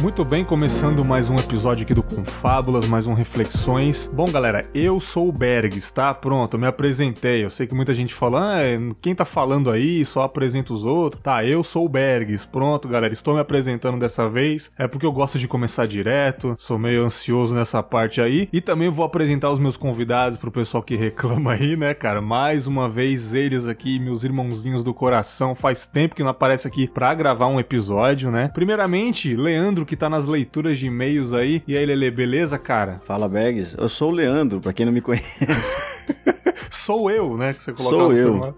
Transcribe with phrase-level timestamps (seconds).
[0.00, 4.10] Muito bem, começando mais um episódio aqui do Confábulas, mais um Reflexões.
[4.10, 6.14] Bom, galera, eu sou o Bergs, tá?
[6.14, 7.44] Pronto, eu me apresentei.
[7.44, 11.22] Eu sei que muita gente fala, ah, quem tá falando aí, só apresenta os outros.
[11.22, 12.46] Tá, eu sou o Bergs.
[12.46, 14.72] Pronto, galera, estou me apresentando dessa vez.
[14.78, 18.48] É porque eu gosto de começar direto, sou meio ansioso nessa parte aí.
[18.50, 22.22] E também vou apresentar os meus convidados pro pessoal que reclama aí, né, cara?
[22.22, 25.54] Mais uma vez, eles aqui, meus irmãozinhos do coração.
[25.54, 28.50] Faz tempo que não aparece aqui pra gravar um episódio, né?
[28.54, 31.64] Primeiramente, Leandro que tá nas leituras de e-mails aí.
[31.66, 33.02] E aí, Lele, beleza, cara?
[33.04, 33.76] Fala, Bags.
[33.76, 35.26] Eu sou o Leandro, pra quem não me conhece.
[36.70, 37.52] Sou eu, né?
[37.52, 38.54] Que você Sou eu.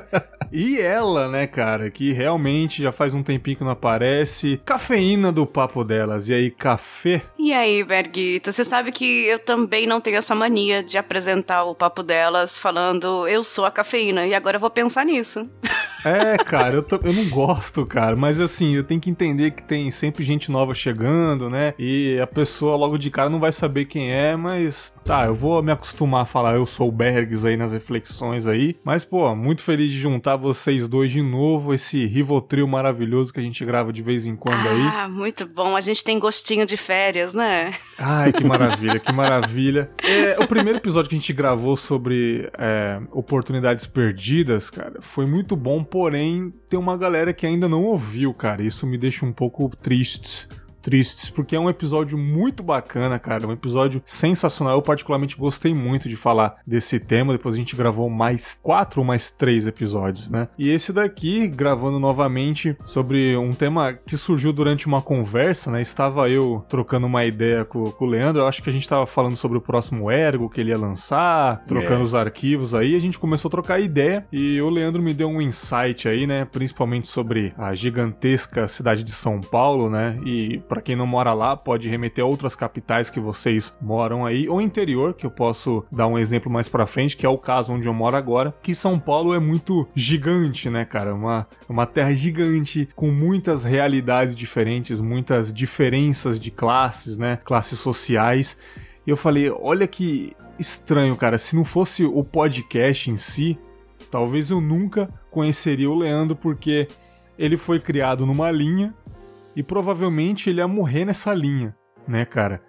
[0.52, 4.60] e ela, né, cara, que realmente já faz um tempinho que não aparece.
[4.66, 6.28] Cafeína do papo delas.
[6.28, 7.22] E aí, café?
[7.38, 11.74] E aí, Berguita, você sabe que eu também não tenho essa mania de apresentar o
[11.74, 14.26] papo delas falando eu sou a cafeína.
[14.26, 15.48] E agora eu vou pensar nisso.
[16.04, 18.14] É, cara, eu, tô, eu não gosto, cara.
[18.14, 21.74] Mas assim, eu tenho que entender que tem sempre gente nova chegando, né?
[21.78, 25.62] E a pessoa logo de cara não vai saber quem é, mas tá, eu vou
[25.62, 28.76] me acostumar a falar eu sou o Bergs aí nas reflexões aí.
[28.84, 33.42] Mas, pô, muito feliz de juntar vocês dois de novo, esse Rivotril maravilhoso que a
[33.42, 34.82] gente grava de vez em quando aí.
[34.94, 35.76] Ah, muito bom.
[35.76, 37.74] A gente tem gostinho de férias, né?
[37.98, 39.90] Ai, que maravilha, que maravilha.
[40.02, 45.56] É, o primeiro episódio que a gente gravou sobre é, oportunidades perdidas, cara, foi muito
[45.56, 48.64] bom porém tem uma galera que ainda não ouviu, cara.
[48.64, 50.48] Isso me deixa um pouco triste
[50.84, 53.48] tristes, porque é um episódio muito bacana, cara.
[53.48, 54.74] Um episódio sensacional.
[54.74, 57.32] Eu, particularmente, gostei muito de falar desse tema.
[57.32, 60.46] Depois a gente gravou mais quatro ou mais três episódios, né?
[60.58, 65.80] E esse daqui, gravando novamente sobre um tema que surgiu durante uma conversa, né?
[65.80, 68.42] Estava eu trocando uma ideia com, com o Leandro.
[68.42, 71.64] Eu acho que a gente estava falando sobre o próximo Ergo que ele ia lançar,
[71.64, 72.02] trocando é.
[72.02, 72.94] os arquivos aí.
[72.94, 76.44] A gente começou a trocar ideia e o Leandro me deu um insight aí, né?
[76.44, 80.20] Principalmente sobre a gigantesca cidade de São Paulo, né?
[80.26, 84.48] E para quem não mora lá, pode remeter a outras capitais que vocês moram aí,
[84.48, 87.72] ou interior, que eu posso dar um exemplo mais para frente, que é o caso
[87.72, 91.14] onde eu moro agora, que São Paulo é muito gigante, né, cara?
[91.14, 97.38] Uma, uma terra gigante, com muitas realidades diferentes, muitas diferenças de classes, né?
[97.44, 98.58] Classes sociais.
[99.06, 103.56] E eu falei, olha que estranho, cara, se não fosse o podcast em si,
[104.10, 106.88] talvez eu nunca conheceria o Leandro, porque
[107.38, 108.92] ele foi criado numa linha
[109.56, 111.76] e provavelmente ele ia morrer nessa linha,
[112.06, 112.62] né, cara?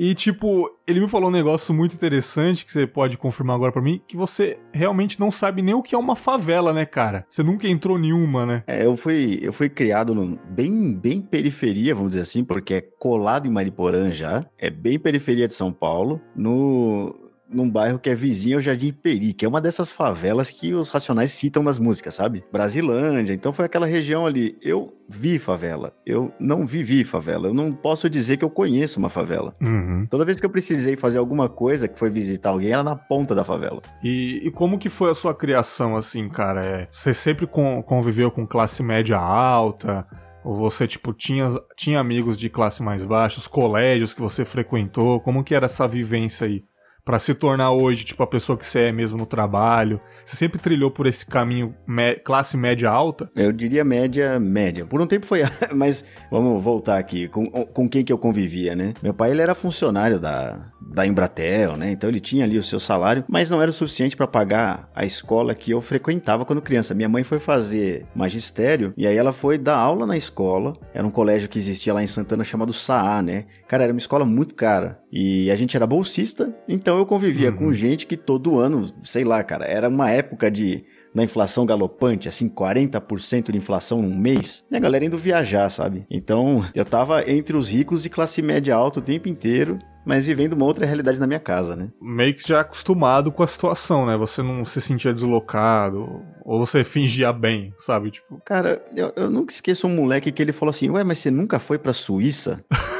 [0.00, 3.82] E tipo, ele me falou um negócio muito interessante que você pode confirmar agora para
[3.82, 7.26] mim, que você realmente não sabe nem o que é uma favela, né, cara?
[7.28, 8.62] Você nunca entrou nenhuma, né?
[8.68, 12.80] É, eu fui, eu fui criado no, bem, bem periferia, vamos dizer assim, porque é
[12.80, 18.14] colado em Mariporã já, é bem periferia de São Paulo, no num bairro que é
[18.14, 22.14] vizinho ao Jardim Peri, que é uma dessas favelas que os Racionais citam nas músicas,
[22.14, 22.44] sabe?
[22.52, 24.56] Brasilândia, então foi aquela região ali.
[24.62, 29.08] Eu vi favela, eu não vivi favela, eu não posso dizer que eu conheço uma
[29.08, 29.54] favela.
[29.60, 30.06] Uhum.
[30.10, 33.34] Toda vez que eu precisei fazer alguma coisa, que foi visitar alguém, era na ponta
[33.34, 33.80] da favela.
[34.02, 36.64] E, e como que foi a sua criação, assim, cara?
[36.64, 40.06] É, você sempre conviveu com classe média alta?
[40.44, 45.20] Ou você, tipo, tinha, tinha amigos de classe mais baixa, os colégios que você frequentou?
[45.20, 46.64] Como que era essa vivência aí?
[47.08, 49.98] Para se tornar hoje, tipo, a pessoa que você é mesmo no trabalho?
[50.26, 51.74] Você sempre trilhou por esse caminho
[52.22, 53.30] classe média alta?
[53.34, 54.84] Eu diria média, média.
[54.84, 55.40] Por um tempo foi,
[55.74, 57.26] mas vamos voltar aqui.
[57.26, 58.92] Com, com quem que eu convivia, né?
[59.02, 61.90] Meu pai, ele era funcionário da, da Embratel, né?
[61.90, 65.06] Então ele tinha ali o seu salário, mas não era o suficiente para pagar a
[65.06, 66.92] escola que eu frequentava quando criança.
[66.92, 70.74] Minha mãe foi fazer magistério e aí ela foi dar aula na escola.
[70.92, 73.44] Era um colégio que existia lá em Santana chamado SAA, né?
[73.66, 75.00] Cara, era uma escola muito cara.
[75.10, 77.56] E a gente era bolsista, então eu convivia uhum.
[77.56, 80.84] com gente que todo ano, sei lá, cara, era uma época de
[81.14, 86.06] da inflação galopante, assim, 40% de inflação num mês, e a galera indo viajar, sabe?
[86.10, 90.52] Então, eu tava entre os ricos e classe média alta o tempo inteiro, mas vivendo
[90.52, 91.88] uma outra realidade na minha casa, né?
[92.00, 94.16] Meio que já acostumado com a situação, né?
[94.16, 98.10] Você não se sentia deslocado, ou você fingia bem, sabe?
[98.10, 98.40] Tipo...
[98.44, 101.58] Cara, eu, eu nunca esqueço um moleque que ele falou assim, ué, mas você nunca
[101.58, 102.64] foi pra Suíça?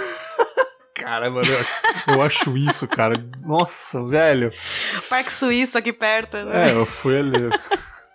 [1.08, 3.14] Cara, mano, eu, eu, acho isso, cara.
[3.42, 4.52] Nossa, velho.
[5.08, 6.68] Parque Suíço aqui perto, né?
[6.68, 7.48] É, eu fui ali.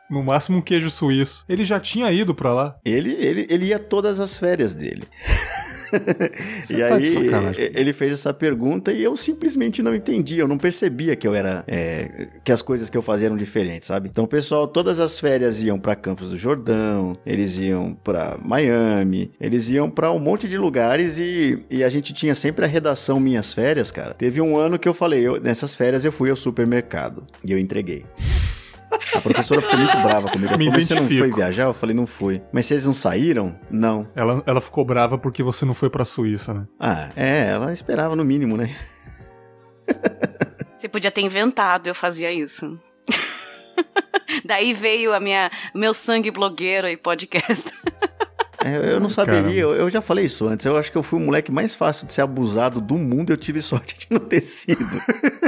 [0.07, 1.44] No máximo um queijo suíço.
[1.50, 2.75] Ele já tinha ido pra lá?
[2.86, 5.07] Ele, ele, ele ia todas as férias dele.
[6.69, 11.16] e tá aí ele fez essa pergunta e eu simplesmente não entendi, eu não percebia
[11.16, 14.10] que eu era é, que as coisas que eu fazia eram diferentes, sabe?
[14.10, 19.69] Então, pessoal, todas as férias iam para Campos do Jordão, eles iam para Miami, eles
[19.69, 23.54] iam para um monte de lugares e, e a gente tinha sempre a redação Minhas
[23.54, 24.13] Férias, cara.
[24.13, 27.60] Teve um ano que eu falei, eu, nessas férias eu fui ao supermercado e eu
[27.60, 28.06] entreguei.
[29.13, 30.54] A professora ficou muito brava comigo.
[30.54, 31.63] Ela falou, você não foi viajar?
[31.63, 32.42] Eu falei, não fui.
[32.51, 33.57] Mas vocês não saíram?
[33.69, 34.07] Não.
[34.16, 36.68] Ela, ela ficou brava porque você não foi pra Suíça, né?
[36.80, 38.75] Ah, é, ela esperava no mínimo, né?
[40.78, 42.78] Você podia ter inventado, eu fazia isso.
[44.45, 47.72] Daí veio a minha, meu sangue blogueiro e podcast.
[48.63, 50.66] É, eu não saberia, eu, eu, já falei isso antes.
[50.66, 53.34] Eu acho que eu fui o moleque mais fácil de ser abusado do mundo e
[53.34, 55.01] eu tive sorte de não ter sido.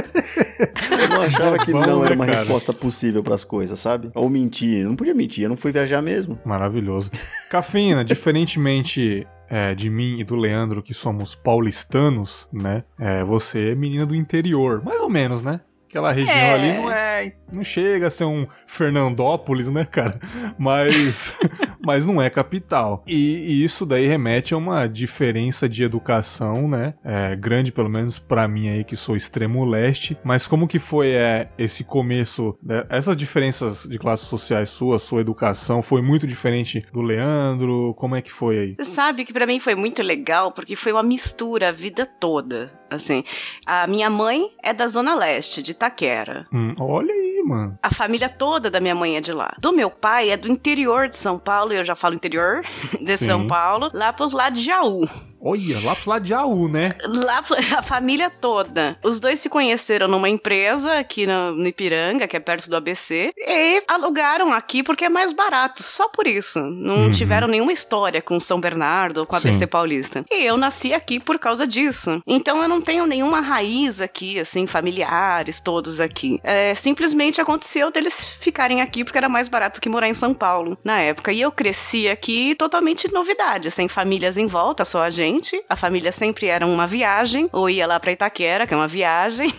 [0.58, 2.38] eu não achava que não era né, uma cara?
[2.38, 4.10] resposta possível para as coisas, sabe?
[4.14, 4.80] Ou mentir.
[4.80, 6.38] Eu não podia mentir, eu não fui viajar mesmo.
[6.44, 7.10] Maravilhoso.
[7.50, 12.84] Cafeína, diferentemente é, de mim e do Leandro, que somos paulistanos, né?
[12.98, 15.60] É, você é menina do interior, mais ou menos, né?
[15.88, 16.54] Aquela região é.
[16.54, 20.18] ali não é, não chega a ser um Fernandópolis, né, cara?
[20.58, 21.32] Mas,
[21.84, 23.04] mas não é capital.
[23.06, 26.94] E, e, isso daí remete a uma diferença de educação, né?
[27.04, 30.18] É, grande, pelo menos para mim aí que sou extremo leste.
[30.24, 32.58] Mas como que foi é, esse começo?
[32.62, 32.84] Né?
[32.88, 37.94] Essas diferenças de classes sociais suas, sua educação, foi muito diferente do Leandro?
[37.94, 38.76] Como é que foi aí?
[38.84, 42.70] Sabe que para mim foi muito legal porque foi uma mistura a vida toda.
[42.90, 43.24] Assim,
[43.64, 46.46] a minha mãe é da Zona Leste, de Itaquera.
[46.52, 47.78] Hum, olha aí, mano.
[47.82, 49.54] A família toda da minha mãe é de lá.
[49.58, 52.62] Do meu pai é do interior de São Paulo, eu já falo interior
[53.00, 53.26] de Sim.
[53.26, 55.08] São Paulo, lá pros lados de Jaú.
[55.40, 56.92] Olha, lá pro lado de Jaú, né?
[57.06, 57.42] Lá,
[57.78, 58.98] a família toda.
[59.02, 63.32] Os dois se conheceram numa empresa aqui no, no Ipiranga, que é perto do ABC,
[63.36, 66.58] e alugaram aqui porque é mais barato, só por isso.
[66.60, 67.12] Não uhum.
[67.12, 69.48] tiveram nenhuma história com São Bernardo ou com a Sim.
[69.48, 70.24] ABC Paulista.
[70.30, 72.20] E eu nasci aqui por causa disso.
[72.26, 76.40] Então eu não tenho nenhuma raiz aqui, assim, familiares, todos aqui.
[76.42, 80.78] É, simplesmente aconteceu deles ficarem aqui porque era mais barato que morar em São Paulo
[80.82, 81.32] na época.
[81.32, 86.12] E eu cresci aqui totalmente novidade, sem famílias em volta, só a gente a família
[86.12, 89.52] sempre era uma viagem, ou ia lá para Itaquera, que é uma viagem,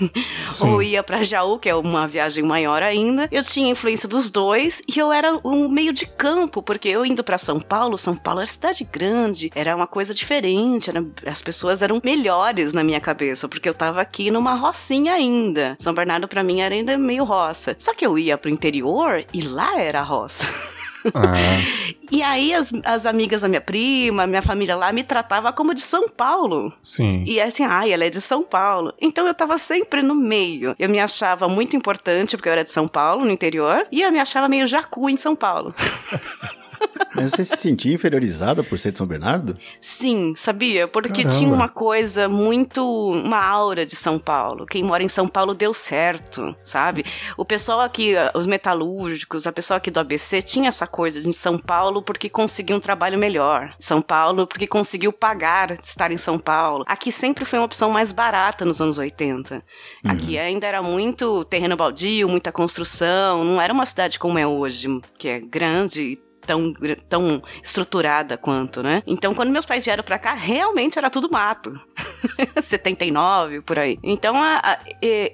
[0.52, 0.70] Sim.
[0.70, 3.28] ou ia para Jaú, que é uma viagem maior ainda.
[3.32, 7.24] Eu tinha influência dos dois e eu era um meio de campo, porque eu indo
[7.24, 11.82] para São Paulo, São Paulo era cidade grande, era uma coisa diferente, era, as pessoas
[11.82, 15.76] eram melhores na minha cabeça, porque eu tava aqui numa rocinha ainda.
[15.80, 17.67] São Bernardo para mim era ainda meio roça.
[17.78, 20.46] Só que eu ia pro interior e lá era roça.
[21.14, 21.34] Ah.
[22.12, 25.82] e aí as, as amigas da minha prima, minha família lá, me tratava como de
[25.82, 26.74] São Paulo.
[26.84, 27.24] Sim.
[27.26, 28.94] E assim, ai, ela é de São Paulo.
[29.02, 30.76] Então eu tava sempre no meio.
[30.78, 34.12] Eu me achava muito importante porque eu era de São Paulo, no interior, e eu
[34.12, 35.74] me achava meio jacu em São Paulo.
[37.18, 39.56] Mas você se sentia inferiorizada por ser de São Bernardo?
[39.82, 40.88] Sim, sabia?
[40.88, 41.40] Porque Caramba.
[41.40, 42.84] tinha uma coisa muito.
[43.10, 44.68] uma aura de São Paulo.
[44.68, 47.04] Quem mora em São Paulo deu certo, sabe?
[47.36, 51.58] O pessoal aqui, os metalúrgicos, a pessoa aqui do ABC tinha essa coisa de São
[51.58, 53.74] Paulo porque conseguiu um trabalho melhor.
[53.80, 56.84] São Paulo porque conseguiu pagar estar em São Paulo.
[56.88, 59.56] Aqui sempre foi uma opção mais barata nos anos 80.
[59.56, 59.62] Uhum.
[60.12, 63.44] Aqui ainda era muito terreno baldio, muita construção.
[63.44, 66.74] Não era uma cidade como é hoje, que é grande tão,
[67.08, 69.04] tão estruturada quanto, né?
[69.06, 71.80] Então, quando meus pais vieram para cá, realmente era tudo mato.
[72.62, 73.98] 79, por aí.
[74.04, 74.80] Então, a, a,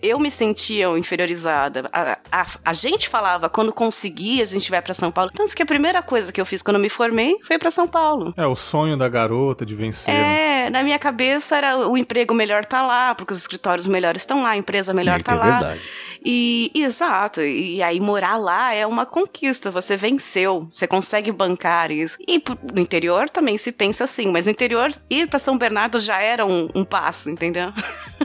[0.01, 1.89] eu me sentia inferiorizada.
[1.91, 5.31] A, a, gente falava, quando conseguia, a gente vai para São Paulo.
[5.33, 7.87] Tanto que a primeira coisa que eu fiz quando eu me formei foi para São
[7.87, 8.33] Paulo.
[8.37, 10.13] É, o sonho da garota de vencer.
[10.13, 14.43] É, na minha cabeça era o emprego melhor tá lá, porque os escritórios melhores estão
[14.43, 15.59] lá, a empresa melhor é, tá é lá.
[15.59, 15.81] Verdade.
[16.25, 22.17] E, exato, e aí morar lá é uma conquista, você venceu, você consegue bancar isso.
[22.25, 22.41] E
[22.73, 26.45] no interior também se pensa assim, mas no interior ir para São Bernardo já era
[26.45, 27.71] um, um passo, entendeu?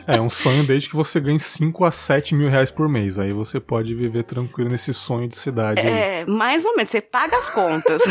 [0.07, 3.19] É um sonho desde que você ganhe 5 a 7 mil reais por mês.
[3.19, 5.81] Aí você pode viver tranquilo nesse sonho de cidade.
[5.81, 6.26] É, aí.
[6.26, 8.02] mais ou menos, você paga as contas.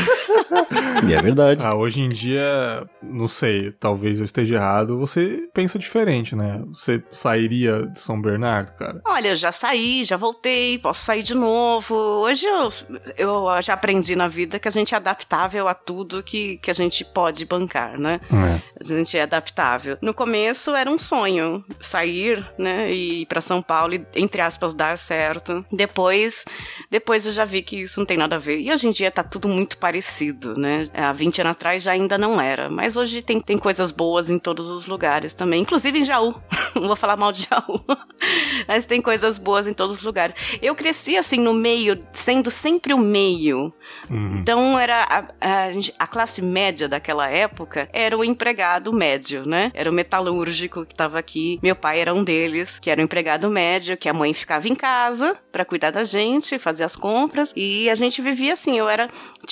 [1.08, 1.66] e é verdade.
[1.66, 6.62] Ah, hoje em dia, não sei, talvez eu esteja errado, você pensa diferente, né?
[6.68, 9.02] Você sairia de São Bernardo, cara?
[9.06, 11.96] Olha, eu já saí, já voltei, posso sair de novo.
[11.96, 12.72] Hoje eu,
[13.18, 16.74] eu já aprendi na vida que a gente é adaptável a tudo que, que a
[16.74, 18.20] gente pode bancar, né?
[18.32, 18.62] É.
[18.80, 19.98] A gente é adaptável.
[20.02, 24.74] No começo era um sonho sair, né, e ir para São Paulo e entre aspas
[24.74, 25.66] dar certo.
[25.72, 26.44] Depois,
[26.92, 28.60] depois eu já vi que isso não tem nada a ver.
[28.60, 30.90] E hoje em dia tá tudo muito parecido, né?
[30.94, 34.38] Há 20 anos atrás já ainda não era, mas hoje tem, tem coisas boas em
[34.38, 36.36] todos os lugares também, inclusive em Jaú.
[36.76, 37.82] não vou falar mal de Jaú.
[38.68, 40.36] mas tem coisas boas em todos os lugares.
[40.62, 43.74] Eu cresci assim no meio, sendo sempre o meio.
[44.10, 44.38] Uhum.
[44.40, 45.68] Então era a, a,
[46.00, 49.72] a, classe média daquela época era o empregado médio, né?
[49.74, 51.60] Era o metalúrgico que estava aqui.
[51.62, 54.76] Meu pai era um deles, que era o empregado médio, que a mãe ficava em
[54.76, 58.78] casa para cuidar da gente, fazer as compras e a gente vivia assim.
[58.78, 59.10] Eu era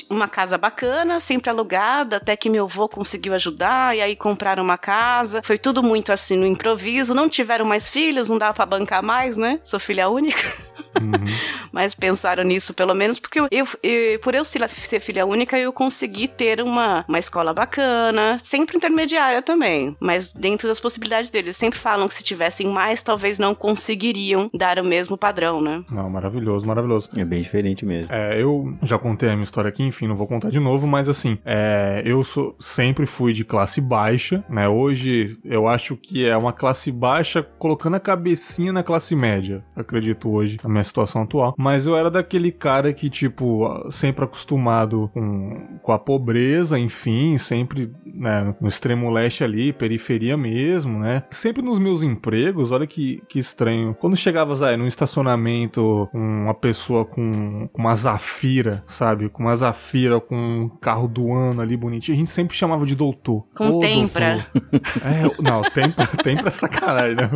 [0.09, 4.77] uma casa bacana, sempre alugada, até que meu avô conseguiu ajudar e aí compraram uma
[4.77, 5.41] casa.
[5.43, 7.13] Foi tudo muito assim no improviso.
[7.13, 9.59] Não tiveram mais filhos, não dava para bancar mais, né?
[9.63, 10.41] Sou filha única.
[11.01, 11.25] Uhum.
[11.71, 15.71] Mas pensaram nisso pelo menos porque eu, eu, eu por eu ser filha única, eu
[15.71, 21.57] consegui ter uma, uma escola bacana, sempre intermediária também, mas dentro das possibilidades deles.
[21.57, 25.83] Sempre falam que se tivessem mais, talvez não conseguiriam dar o mesmo padrão, né?
[25.89, 27.09] Não, maravilhoso, maravilhoso.
[27.15, 28.13] É bem diferente mesmo.
[28.13, 31.09] É, eu já contei a minha história aqui, enfim, não vou contar de novo, mas
[31.09, 34.67] assim, é, eu sou, sempre fui de classe baixa, né?
[34.67, 40.29] Hoje eu acho que é uma classe baixa colocando a cabecinha na classe média, acredito
[40.29, 41.53] hoje, na minha situação atual.
[41.57, 47.91] Mas eu era daquele cara que, tipo, sempre acostumado com, com a pobreza, enfim, sempre
[48.05, 51.23] né, no extremo leste ali, periferia mesmo, né?
[51.31, 53.95] Sempre nos meus empregos, olha que, que estranho.
[53.99, 59.29] Quando chegava, Zé, num estacionamento, uma pessoa com, com uma Zafira, sabe?
[59.29, 62.95] Com uma Zafira, com um carro do ano ali bonitinho, a gente sempre chamava de
[62.95, 63.45] doutor.
[63.55, 64.47] Com Ô, tempra.
[64.53, 64.81] Doutor.
[65.05, 67.29] É, não, tempra, tempra é sacanagem, né?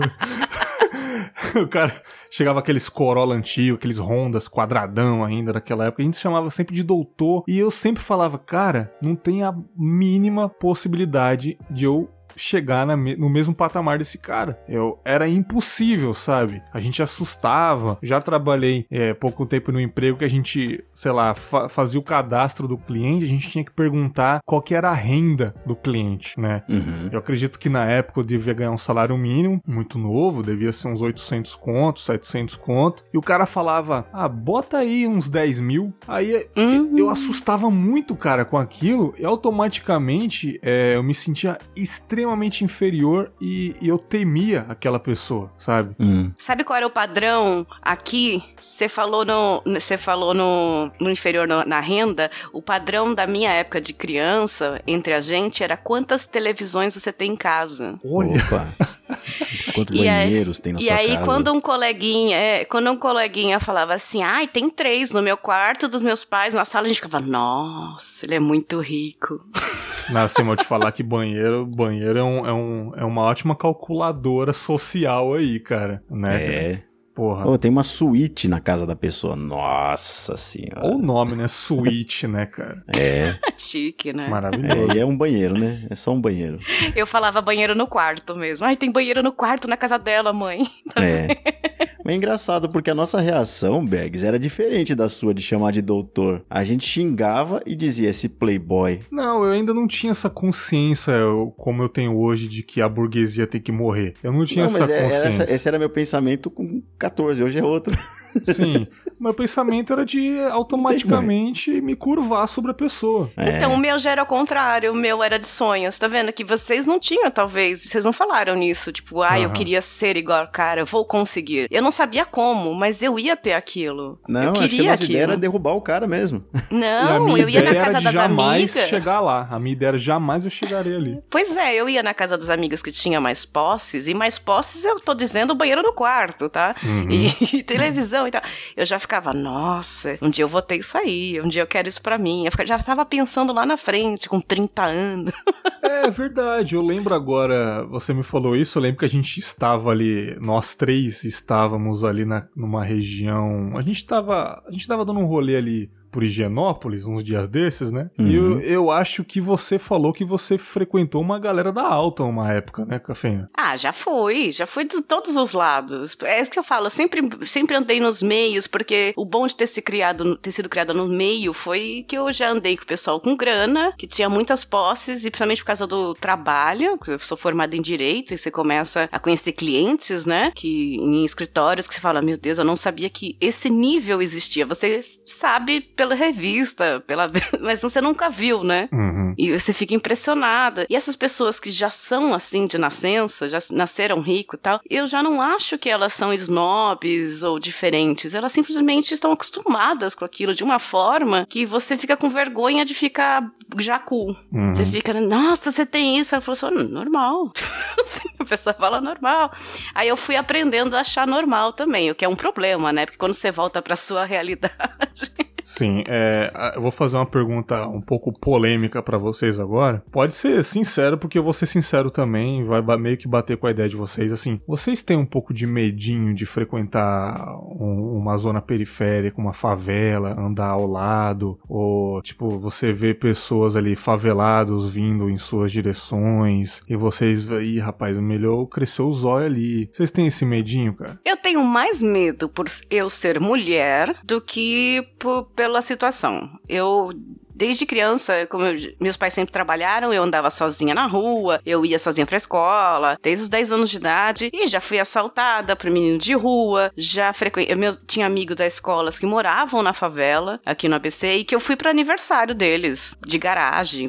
[1.62, 6.50] o cara chegava aqueles Corolla antigo, aqueles Hondas quadradão ainda daquela época, a gente chamava
[6.50, 12.09] sempre de doutor, e eu sempre falava, cara, não tem a mínima possibilidade de eu
[12.36, 14.59] chegar no mesmo patamar desse cara.
[14.67, 16.62] Eu era impossível, sabe?
[16.74, 17.98] A gente assustava.
[18.01, 22.03] Já trabalhei é, pouco tempo no emprego que a gente, sei lá, fa fazia o
[22.03, 26.39] cadastro do cliente, a gente tinha que perguntar qual que era a renda do cliente,
[26.39, 26.63] né?
[26.69, 27.09] Uhum.
[27.12, 30.88] Eu acredito que na época eu devia ganhar um salário mínimo, muito novo, devia ser
[30.88, 35.93] uns 800 contos, 700 contos, e o cara falava, ah, bota aí uns 10 mil.
[36.07, 36.91] Aí uhum.
[36.91, 42.63] eu, eu, assustava muito, cara, com aquilo, e automaticamente é, eu me sentia extremamente extremamente
[42.63, 45.95] inferior e, e eu temia aquela pessoa, sabe?
[45.99, 46.31] Hum.
[46.38, 48.43] Sabe qual era o padrão aqui?
[48.57, 52.29] Você falou no, você falou no, no inferior no, na renda.
[52.51, 57.31] O padrão da minha época de criança entre a gente era quantas televisões você tem
[57.31, 57.97] em casa.
[58.03, 58.35] Olha.
[59.73, 61.01] Quantos banheiros aí, tem na sua casa?
[61.01, 65.21] E aí, quando um coleguinha, é, quando um coleguinha falava assim, ai, tem três no
[65.21, 69.45] meu quarto dos meus pais, na sala, a gente ficava, nossa, ele é muito rico.
[70.09, 73.55] Nossa, eu vou te falar que banheiro, banheiro é, um, é, um, é uma ótima
[73.55, 76.03] calculadora social aí, cara.
[76.09, 76.43] Né?
[76.43, 76.83] É.
[77.19, 77.45] Porra.
[77.49, 79.35] Oh, tem uma suíte na casa da pessoa.
[79.35, 80.85] Nossa senhora.
[80.85, 81.49] Ou o nome, né?
[81.49, 82.81] Suíte, né, cara?
[82.88, 83.38] É.
[83.57, 84.29] Chique, né?
[84.29, 84.93] Maravilhoso.
[84.93, 85.85] É, e é um banheiro, né?
[85.89, 86.59] É só um banheiro.
[86.95, 88.65] Eu falava banheiro no quarto mesmo.
[88.65, 90.65] Ai, tem banheiro no quarto na casa dela, mãe.
[90.95, 91.59] É.
[92.09, 95.79] Mas é engraçado, porque a nossa reação, Bergs, era diferente da sua de chamar de
[95.79, 96.43] doutor.
[96.49, 99.01] A gente xingava e dizia esse playboy.
[99.11, 101.13] Não, eu ainda não tinha essa consciência
[101.55, 104.15] como eu tenho hoje de que a burguesia tem que morrer.
[104.23, 105.43] Eu não tinha não, essa é, consciência.
[105.43, 107.95] Essa, esse era meu pensamento com 14, hoje é outro.
[108.55, 108.87] Sim,
[109.19, 113.29] meu pensamento era de automaticamente me curvar sobre a pessoa.
[113.37, 113.57] É.
[113.57, 115.97] Então o meu já era o contrário, o meu era de sonhos.
[115.99, 119.43] Tá vendo que vocês não tinham, talvez, vocês não falaram nisso, tipo, ah, uhum.
[119.43, 121.67] eu queria ser igual cara, eu vou conseguir.
[121.69, 124.18] Eu não sabia como, mas eu ia ter aquilo.
[124.27, 126.46] Não, eu queria acho que a nossa ideia era derrubar o cara mesmo.
[126.72, 128.89] Não, eu ia na casa das jamais amigas.
[128.89, 129.50] chegar lá.
[129.51, 131.20] A minha ideia era jamais eu chegaria ali.
[131.29, 134.86] Pois é, eu ia na casa das amigas que tinha mais posses, e mais posses
[134.86, 136.74] eu tô dizendo banheiro no quarto, tá?
[136.82, 137.10] Uhum.
[137.10, 138.41] E, e televisão e tal.
[138.77, 141.89] Eu já ficava, nossa, um dia eu vou ter isso aí, um dia eu quero
[141.89, 142.46] isso para mim.
[142.46, 145.34] Eu já tava pensando lá na frente, com 30 anos.
[145.82, 149.89] É verdade, eu lembro agora, você me falou isso, eu lembro que a gente estava
[149.89, 155.19] ali, nós três estávamos ali na, numa região, a gente tava, a gente tava dando
[155.19, 158.09] um rolê ali por Higienópolis uns dias desses, né?
[158.17, 158.27] Uhum.
[158.27, 158.59] E eu, uhum.
[158.59, 162.99] eu acho que você falou que você frequentou uma galera da alta uma época, né,
[162.99, 163.49] Cafeína?
[163.55, 166.17] Ah, já fui, já fui de todos os lados.
[166.23, 169.55] É isso que eu falo, eu sempre, sempre andei nos meios, porque o bom de
[169.55, 172.87] ter, se criado, ter sido criada no meio foi que eu já andei com o
[172.87, 177.37] pessoal com grana, que tinha muitas posses, e principalmente por causa do trabalho, eu sou
[177.37, 181.99] formada em Direito, e você começa a conhecer clientes, né, que em escritórios que você
[181.99, 184.65] fala, meu Deus, eu não sabia que esse nível existia.
[184.65, 187.29] Você sabe pela revista, pela
[187.60, 188.88] mas você nunca viu, né?
[188.89, 189.34] Uhum.
[189.38, 190.88] E você fica impressionada.
[190.89, 195.06] E essas pessoas que já são assim de nascença, já nasceram rico e tal, eu
[195.06, 198.34] já não acho que elas são snobs ou diferentes.
[198.34, 202.96] Elas simplesmente estão acostumadas com aquilo de uma forma que você fica com vergonha de
[202.96, 204.38] ficar jacu.
[204.53, 204.74] Uhum.
[204.74, 206.34] Você fica, nossa, você tem isso.
[206.34, 207.51] Ela falou assim, normal.
[208.50, 209.51] pessoa fala normal.
[209.94, 213.06] Aí eu fui aprendendo a achar normal também, o que é um problema, né?
[213.06, 215.32] Porque quando você volta pra sua realidade.
[215.69, 220.03] Sim, é, eu vou fazer uma pergunta um pouco polêmica para vocês agora.
[220.11, 223.71] Pode ser sincero, porque eu vou ser sincero também, vai meio que bater com a
[223.71, 224.31] ideia de vocês.
[224.31, 230.35] Assim, vocês têm um pouco de medinho de frequentar um, uma zona periférica, uma favela,
[230.41, 236.95] andar ao lado, ou tipo, você vê pessoas ali favelados vindo em suas direções, e
[236.95, 239.88] vocês, ih, rapaz, melhor crescer o zóio ali.
[239.91, 241.19] Vocês têm esse medinho, cara?
[241.23, 246.57] Eu tenho mais medo por eu ser mulher do que por pela situação.
[246.69, 247.11] Eu
[247.59, 251.99] Desde criança, como eu, meus pais sempre trabalharam, eu andava sozinha na rua, eu ia
[251.99, 256.17] sozinha pra escola, desde os 10 anos de idade, e já fui assaltada por menino
[256.17, 257.75] de rua, já frequentei.
[257.75, 261.59] Eu tinha amigos da escola que moravam na favela, aqui no ABC, e que eu
[261.59, 264.07] fui para aniversário deles, de garagem,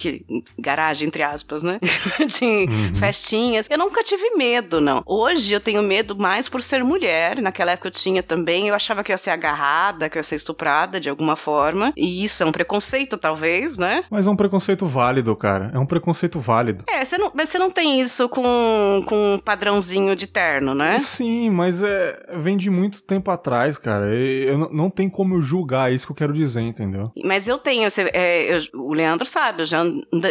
[0.00, 0.24] que,
[0.58, 1.78] garagem entre aspas, né?
[2.26, 2.96] de uhum.
[2.96, 3.68] festinhas.
[3.70, 5.04] Eu nunca tive medo, não.
[5.06, 9.04] Hoje eu tenho medo mais por ser mulher, naquela época eu tinha também, eu achava
[9.04, 12.42] que eu ia ser agarrada, que eu ia ser estuprada de alguma forma, e isso
[12.42, 14.04] é um preconceito preconceito, talvez, né?
[14.10, 15.70] Mas é um preconceito válido, cara.
[15.74, 16.84] É um preconceito válido.
[16.88, 20.98] É, você não, mas você não tem isso com, com um padrãozinho de terno, né?
[20.98, 24.06] Sim, mas é, vem de muito tempo atrás, cara.
[24.06, 27.12] Eu, eu não tem como eu julgar isso que eu quero dizer, entendeu?
[27.22, 29.82] Mas eu tenho, você, é, eu, o Leandro sabe, eu, já,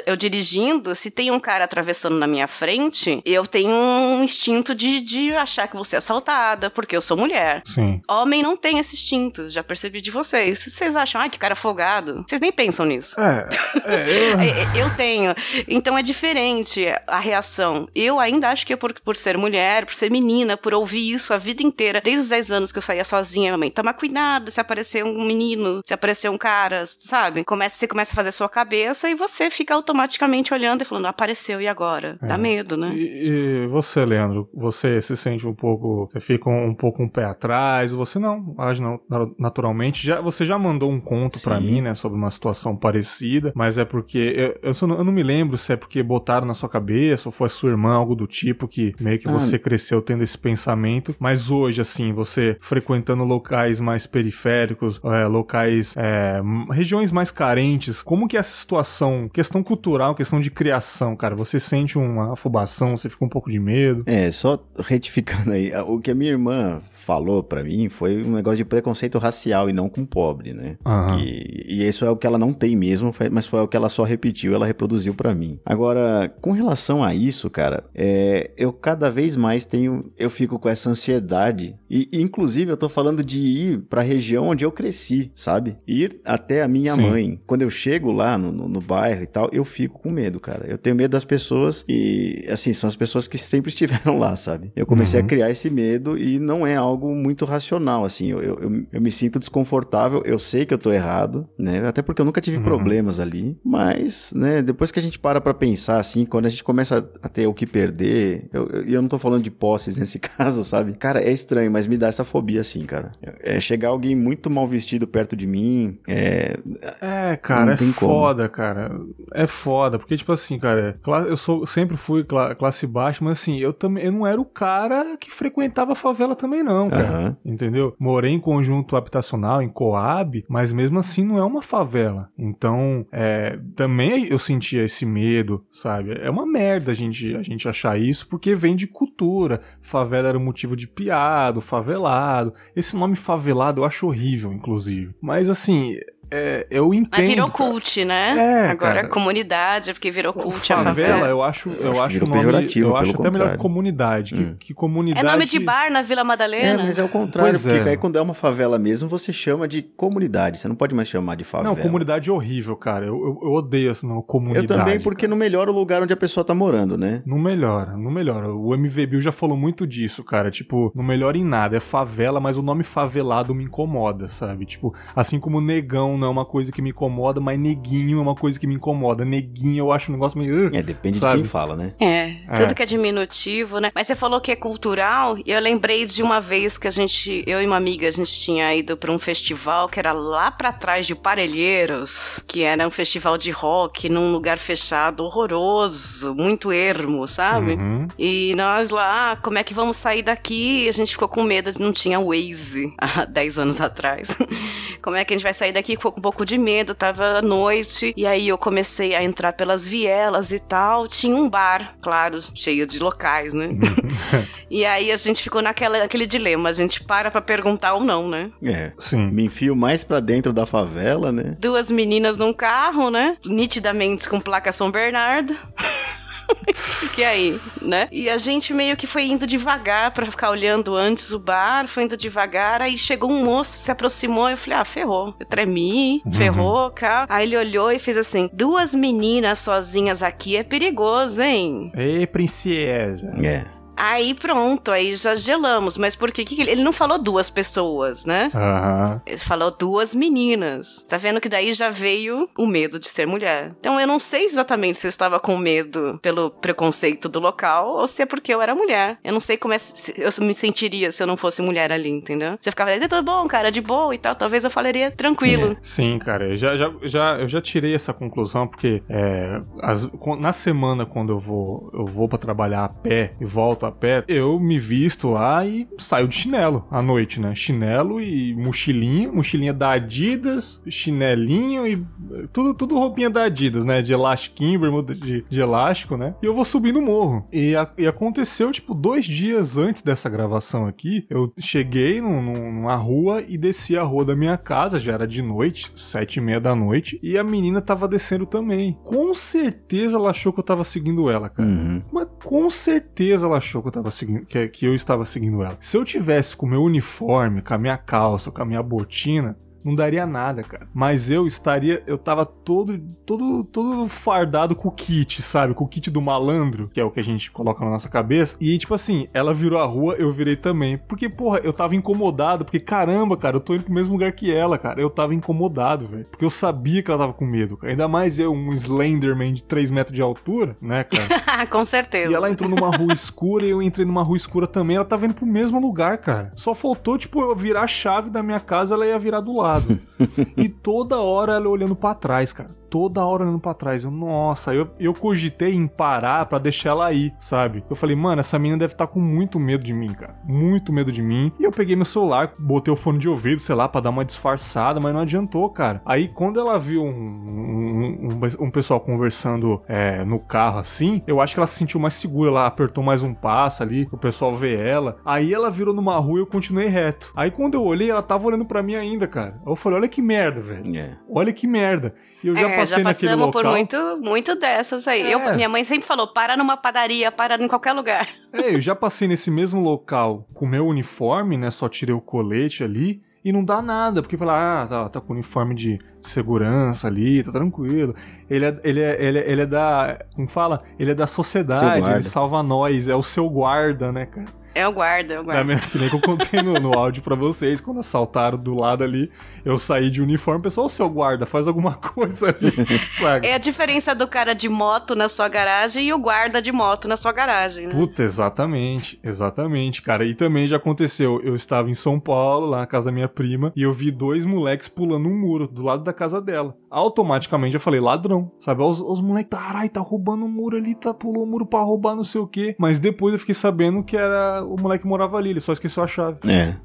[0.05, 4.99] eu dirigindo, se tem um cara atravessando na minha frente, eu tenho um instinto de,
[5.01, 7.61] de achar que você é assaltada, porque eu sou mulher.
[7.65, 8.01] Sim.
[8.07, 10.65] Homem não tem esse instinto, já percebi de vocês.
[10.67, 12.25] Vocês acham, ai, que cara folgado.
[12.27, 13.19] Vocês nem nem pensam nisso.
[13.19, 13.49] É,
[13.85, 14.37] é eu...
[14.87, 15.33] Eu tenho.
[15.67, 17.87] Então é diferente a reação.
[17.95, 21.37] Eu ainda acho que por, por ser mulher, por ser menina, por ouvir isso a
[21.37, 24.61] vida inteira, desde os 10 anos que eu saía sozinha, minha mãe, toma cuidado se
[24.61, 27.43] aparecer um menino, se aparecer um cara, sabe?
[27.43, 31.07] Começa, você começa a fazer a sua cabeça e você fica automaticamente olhando e falando,
[31.07, 32.17] apareceu e agora?
[32.21, 32.27] É.
[32.27, 32.93] Dá medo, né?
[32.95, 37.09] E, e, você, Leandro, você se sente um pouco, você fica um, um pouco um
[37.09, 38.99] pé atrás, você não age não,
[39.37, 43.77] naturalmente, já, você já mandou um conto para mim, né, sobre uma situação parecida, mas
[43.77, 44.17] é porque
[44.63, 47.31] eu, eu, não, eu, não, me lembro se é porque botaram na sua cabeça ou
[47.31, 49.31] foi a sua irmã, algo do tipo, que meio que ah.
[49.31, 51.15] você cresceu tendo esse pensamento.
[51.19, 58.27] Mas hoje, assim, você frequentando locais mais periféricos, é, locais, é, regiões mais carentes, como
[58.27, 61.35] que é essa situação, questão cultural, questão de criação, cara?
[61.35, 64.03] Você sente uma afobação, você fica um pouco de medo?
[64.05, 68.57] É, só retificando aí, o que a minha irmã falou para mim foi um negócio
[68.57, 70.77] de preconceito racial e não com pobre, né?
[70.85, 71.19] Uhum.
[71.19, 73.87] E, e isso é o que ela não tem mesmo, mas foi o que ela
[73.87, 75.57] só repetiu, ela reproduziu para mim.
[75.65, 80.67] Agora, com relação a isso, cara, é, eu cada vez mais tenho, eu fico com
[80.67, 85.77] essa ansiedade e, inclusive, eu tô falando de ir pra região onde eu cresci, sabe?
[85.87, 87.01] Ir até a minha Sim.
[87.01, 87.39] mãe.
[87.47, 90.65] Quando eu chego lá no, no, no bairro e tal, eu fico com medo, cara.
[90.67, 94.71] Eu tenho medo das pessoas e, assim, são as pessoas que sempre estiveram lá, sabe?
[94.75, 95.25] Eu comecei uhum.
[95.25, 98.31] a criar esse medo e não é algo algo muito racional, assim.
[98.31, 101.87] Eu, eu, eu, me sinto desconfortável, eu sei que eu tô errado, né?
[101.87, 102.63] Até porque eu nunca tive uhum.
[102.63, 103.57] problemas ali.
[103.63, 107.29] Mas, né, depois que a gente para pra pensar, assim, quando a gente começa a
[107.29, 110.93] ter o que perder, e eu, eu, não tô falando de posses nesse caso, sabe?
[110.93, 113.11] Cara, é estranho, mas me dá essa fobia, assim, cara.
[113.41, 116.57] É chegar alguém muito mal vestido perto de mim, é.
[117.01, 118.55] É, cara, é foda, como.
[118.55, 118.91] cara.
[119.33, 123.73] É foda, porque, tipo assim, cara, eu sou, sempre fui classe baixa, mas assim, eu
[123.73, 127.37] também eu não era o cara que frequentava a favela também, não cara.
[127.43, 127.53] Uhum.
[127.53, 127.95] Entendeu?
[127.99, 132.29] Morei em conjunto habitacional, em Coab, mas mesmo assim não é uma favela.
[132.37, 136.17] Então, é, também eu sentia esse medo, sabe?
[136.21, 139.61] É uma merda a gente, a gente achar isso, porque vem de cultura.
[139.81, 142.53] Favela era motivo de piada, favelado.
[142.75, 145.13] Esse nome favelado eu acho horrível, inclusive.
[145.21, 145.95] Mas assim,
[146.29, 147.09] é, eu entendo.
[147.11, 148.35] Mas virou cult, né?
[148.37, 151.27] É, Agora cara, comunidade, porque virou cult favela, a favela.
[151.27, 154.35] Eu acho, eu, eu acho, nome, eu acho até melhor comunidade.
[154.35, 154.55] Hum.
[154.59, 155.25] Que, que, comunidade.
[155.25, 156.81] É nome de bar na Vila Madalena.
[156.81, 157.91] É, mas é o contrário, pois porque é.
[157.91, 160.59] aí quando é uma favela mesmo, você chama de comunidade.
[160.59, 161.73] Você não pode mais chamar de favela.
[161.73, 163.05] Não, comunidade é horrível, cara.
[163.05, 164.65] Eu, eu, eu odeio essa comunidade.
[164.65, 165.29] Eu também, porque cara.
[165.29, 167.21] não melhora o lugar onde a pessoa tá morando, né?
[167.25, 168.53] Não melhora, não melhora.
[168.53, 170.51] O MVBio já falou muito disso, cara.
[170.51, 171.77] Tipo, não melhora em nada.
[171.77, 174.65] É favela, mas o nome favelado me incomoda, sabe?
[174.65, 178.35] Tipo, assim como negão não é uma coisa que me incomoda, mas neguinho é uma
[178.35, 179.23] coisa que me incomoda.
[179.23, 180.69] Neguinho eu acho um negócio meio.
[180.69, 181.35] Uh, é, depende sabe?
[181.35, 181.93] de quem fala, né?
[181.99, 182.73] É, tudo é.
[182.73, 183.91] que é diminutivo, né?
[183.93, 187.43] Mas você falou que é cultural, e eu lembrei de uma vez que a gente,
[187.45, 190.71] eu e uma amiga, a gente tinha ido para um festival que era lá para
[190.71, 197.27] trás de Parelheiros, que era um festival de rock num lugar fechado, horroroso, muito ermo,
[197.27, 197.73] sabe?
[197.73, 198.07] Uhum.
[198.17, 200.87] E nós lá, como é que vamos sair daqui?
[200.87, 204.27] A gente ficou com medo, não tinha Waze há 10 anos atrás.
[205.01, 205.97] como é que a gente vai sair daqui?
[206.07, 208.13] Ficou com um pouco de medo, tava noite.
[208.15, 211.05] E aí eu comecei a entrar pelas vielas e tal.
[211.05, 213.69] Tinha um bar, claro, cheio de locais, né?
[214.71, 216.69] e aí a gente ficou naquela, naquele dilema.
[216.69, 218.51] A gente para pra perguntar ou não, né?
[218.63, 218.93] É.
[218.97, 219.29] Sim.
[219.31, 221.55] Me enfio mais pra dentro da favela, né?
[221.59, 223.35] Duas meninas num carro, né?
[223.45, 225.55] Nitidamente com placa São Bernardo.
[227.15, 228.07] que aí, né?
[228.11, 232.03] E a gente meio que foi indo devagar para ficar olhando antes o bar, foi
[232.03, 235.33] indo devagar, aí chegou um moço, se aproximou, eu falei, ah, ferrou.
[235.39, 236.33] Eu tremi, Uhum.
[236.33, 237.25] ferrou, cara.
[237.29, 241.91] Aí ele olhou e fez assim, duas meninas sozinhas aqui é perigoso, hein?
[241.95, 243.31] Ei, princesa.
[243.43, 243.76] É.
[243.97, 245.97] Aí pronto, aí já gelamos.
[245.97, 248.51] Mas por que ele não falou duas pessoas, né?
[248.53, 249.21] Aham.
[249.25, 251.03] Ele falou duas meninas.
[251.09, 253.73] Tá vendo que daí já veio o medo de ser mulher.
[253.79, 258.07] Então eu não sei exatamente se eu estava com medo pelo preconceito do local ou
[258.07, 259.17] se é porque eu era mulher.
[259.23, 262.09] Eu não sei como é se eu me sentiria se eu não fosse mulher ali,
[262.09, 262.57] entendeu?
[262.61, 265.75] Se eu ficava, "É, tudo bom, cara, de boa e tal, talvez eu falaria tranquilo.
[265.81, 270.07] Sim, cara, eu já, já, já, eu já tirei essa conclusão, porque é, as-
[270.39, 274.59] na semana, quando eu vou, eu vou para trabalhar a pé e volto pé, eu
[274.59, 277.53] me visto lá e saio de chinelo à noite, né?
[277.55, 281.93] Chinelo e mochilinha, mochilinha da Adidas, chinelinho e
[282.33, 284.01] eh, tudo, tudo roupinha da Adidas, né?
[284.01, 286.35] De elastiquinho, bermuda de, de elástico, né?
[286.41, 287.47] E eu vou subindo o morro.
[287.51, 292.95] E, a- e aconteceu, tipo, dois dias antes dessa gravação aqui, eu cheguei num- numa
[292.95, 296.59] rua e desci a rua da minha casa, já era de noite, sete e meia
[296.59, 298.97] da noite, e a menina tava descendo também.
[299.03, 301.67] Com certeza ela achou que eu tava seguindo ela, cara.
[301.67, 302.01] Uhum.
[302.11, 305.77] Mas com certeza ela achou que eu tava seguindo, que, que eu estava seguindo ela.
[305.79, 309.95] Se eu tivesse com meu uniforme, com a minha calça, com a minha botina, não
[309.95, 310.87] daria nada, cara.
[310.93, 315.73] Mas eu estaria, eu tava todo, todo, todo fardado com o kit, sabe?
[315.73, 318.57] Com o kit do malandro, que é o que a gente coloca na nossa cabeça.
[318.59, 320.97] E tipo assim, ela virou a rua, eu virei também.
[320.97, 324.53] Porque, porra, eu tava incomodado, porque caramba, cara, eu tô indo pro mesmo lugar que
[324.53, 325.01] ela, cara.
[325.01, 326.25] Eu tava incomodado, velho.
[326.25, 327.91] Porque eu sabia que ela tava com medo, cara.
[327.91, 331.67] Ainda mais eu, um Slenderman de 3 metros de altura, né, cara?
[331.67, 332.31] Com certeza.
[332.31, 334.95] E ela entrou numa rua escura e eu entrei numa rua escura também.
[334.95, 336.51] Ela tava indo pro mesmo lugar, cara.
[336.55, 339.66] Só faltou, tipo, eu virar a chave da minha casa, ela ia virar do lado.
[340.55, 342.69] e toda hora ela olhando pra trás, cara.
[342.89, 344.03] Toda hora olhando pra trás.
[344.03, 347.83] Eu, nossa, eu, eu cogitei em parar pra deixar ela ir, sabe?
[347.89, 350.35] Eu falei, mano, essa menina deve estar com muito medo de mim, cara.
[350.45, 351.51] Muito medo de mim.
[351.59, 354.23] E eu peguei meu celular, botei o fone de ouvido, sei lá, pra dar uma
[354.25, 356.01] disfarçada, mas não adiantou, cara.
[356.05, 361.41] Aí quando ela viu um, um, um- um pessoal conversando é, no carro assim, eu
[361.41, 362.49] acho que ela se sentiu mais segura.
[362.51, 365.17] Ela apertou mais um passo ali, o pessoal vê ela.
[365.25, 367.31] Aí ela virou numa rua e eu continuei reto.
[367.35, 369.55] Aí quando eu olhei, ela tava olhando pra mim ainda, cara.
[369.65, 370.97] Aí eu falei, olha que merda, velho.
[370.97, 371.17] É.
[371.29, 372.13] Olha que merda.
[372.43, 373.61] E eu já É, passei já naquele passamos local.
[373.61, 375.21] por muito, muito dessas aí.
[375.21, 375.33] É.
[375.33, 378.27] Eu, minha mãe sempre falou, para numa padaria, para em qualquer lugar.
[378.53, 381.69] É, eu já passei nesse mesmo local com meu uniforme, né?
[381.71, 383.21] Só tirei o colete ali.
[383.45, 387.49] E não dá nada, porque fala, ah, tá, tá com uniforme de segurança ali, tá
[387.49, 388.13] tranquilo.
[388.49, 390.19] Ele é, ele é, ele é, ele é da.
[390.35, 390.83] Como fala?
[390.99, 394.47] Ele é da sociedade, ele salva nós, é o seu guarda, né, cara?
[394.77, 395.63] É o guarda, é o Da guarda.
[395.63, 399.03] mesma, que nem que eu contei no, no áudio pra vocês, quando assaltaram do lado
[399.03, 399.31] ali,
[399.65, 402.71] eu saí de uniforme, pessoal, o seu guarda, faz alguma coisa ali,
[403.19, 403.47] sabe?
[403.47, 407.07] É a diferença do cara de moto na sua garagem e o guarda de moto
[407.07, 407.91] na sua garagem, né?
[407.91, 410.23] Puta, exatamente, exatamente, cara.
[410.25, 413.71] E também já aconteceu, eu estava em São Paulo, lá na casa da minha prima,
[413.75, 416.75] e eu vi dois moleques pulando um muro do lado da casa dela.
[416.89, 418.81] Automaticamente eu falei, ladrão, sabe?
[418.81, 422.15] Os, os moleques, carai, tá roubando um muro ali, tá, pulou o muro pra roubar
[422.15, 422.75] não sei o quê.
[422.79, 426.03] Mas depois eu fiquei sabendo que era o moleque que morava ali, ele só esqueceu
[426.03, 426.39] a chave.
[426.49, 426.77] É.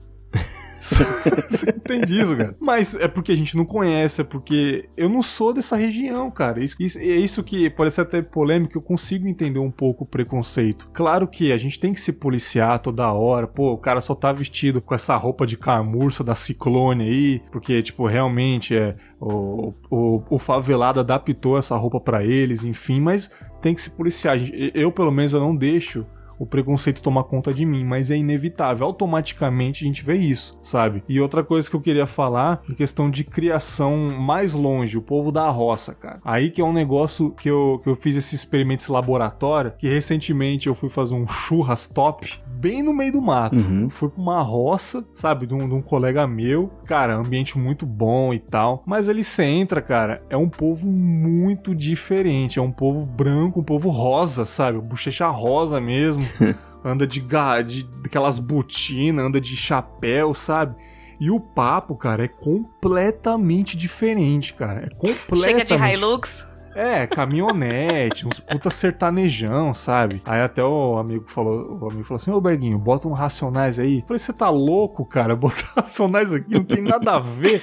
[1.49, 2.57] Você entende isso, cara?
[2.61, 6.63] Mas é porque a gente não conhece, é porque eu não sou dessa região, cara.
[6.63, 10.07] Isso, isso- é isso que pode ser até polêmico, eu consigo entender um pouco o
[10.07, 10.89] preconceito.
[10.93, 13.47] Claro que a gente tem que se policiar toda hora.
[13.47, 17.83] Pô, o cara só tá vestido com essa roupa de camurça da Ciclone aí, porque,
[17.83, 23.75] tipo, realmente é o, o, o favelado adaptou essa roupa pra eles, enfim, mas tem
[23.75, 24.37] que se policiar.
[24.75, 26.05] Eu, pelo menos, eu não deixo
[26.43, 28.85] o preconceito tomar conta de mim, mas é inevitável.
[28.85, 31.05] Automaticamente a gente vê isso, sabe?
[31.09, 35.31] E outra coisa que eu queria falar, em questão de criação mais longe, o povo
[35.31, 36.19] da roça, cara.
[36.25, 39.89] Aí que é um negócio que eu, que eu fiz esse experimento esse laboratório, que
[39.89, 43.57] recentemente eu fui fazer um churras top bem no meio do mato.
[43.57, 43.91] Uhum.
[43.91, 46.71] Fui pra uma roça, sabe, de um, de um colega meu.
[46.87, 48.85] Cara, ambiente muito bom e tal.
[48.87, 52.61] Mas ali você entra, cara, é um povo muito diferente.
[52.61, 54.79] É um povo branco, um povo rosa, sabe?
[54.79, 56.25] Bochecha rosa mesmo.
[56.85, 60.75] anda de, ga- de aquelas botinas, anda de chapéu, sabe?
[61.21, 64.87] E o papo, cara, é completamente diferente, cara.
[64.87, 66.47] É completamente Chega de Hilux.
[66.75, 70.23] É, caminhonete, uns puta sertanejão, sabe?
[70.25, 73.99] Aí até o amigo falou, o amigo falou assim, ô Berguinho, bota um Racionais aí.
[73.99, 75.37] Eu falei, você tá louco, cara?
[75.37, 77.63] Botar Racionais aqui não tem nada a ver.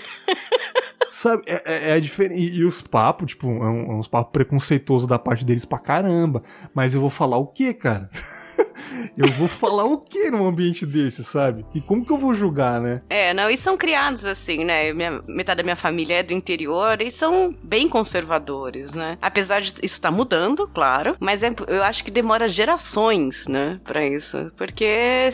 [1.12, 2.40] Sabe, é, é, é diferente.
[2.40, 5.80] E, e, os papos, tipo, é, um, é uns papos preconceituosos da parte deles pra
[5.80, 6.44] caramba.
[6.74, 8.10] Mas eu vou falar o quê, cara?
[9.18, 11.66] eu vou falar o que num ambiente desse, sabe?
[11.74, 13.02] E como que eu vou julgar, né?
[13.10, 14.94] É, não, e são criados assim, né?
[14.94, 19.18] Minha, metade da minha família é do interior e são bem conservadores, né?
[19.22, 23.80] Apesar de isso estar tá mudando, claro, mas é, eu acho que demora gerações, né,
[23.84, 24.52] pra isso.
[24.56, 25.30] Porque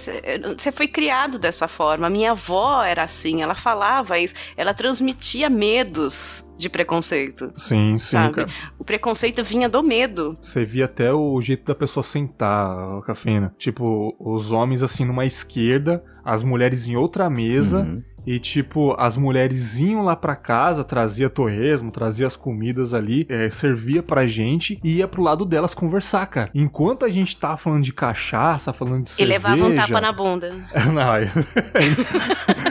[0.57, 2.09] você foi criado dessa forma.
[2.09, 7.51] Minha avó era assim, ela falava isso, ela transmitia medos de preconceito.
[7.57, 8.35] Sim, sim, sabe?
[8.35, 8.49] cara.
[8.77, 10.37] O preconceito vinha do medo.
[10.41, 13.53] Você via até o jeito da pessoa sentar, a cafeína.
[13.57, 17.79] Tipo, os homens assim numa esquerda, as mulheres em outra mesa.
[17.81, 18.03] Uhum.
[18.25, 23.49] E, tipo, as mulheres iam lá pra casa, trazia torresmo, trazia as comidas ali, é,
[23.51, 26.49] servia pra gente e ia pro lado delas conversar, cara.
[26.55, 29.29] Enquanto a gente tava falando de cachaça, falando de e cerveja...
[29.29, 30.51] E levava um tapa na bunda.
[30.91, 31.13] Não,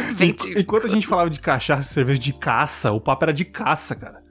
[0.56, 3.94] Enquanto a gente falava de cachaça e cerveja de caça, o papo era de caça,
[3.94, 4.22] cara.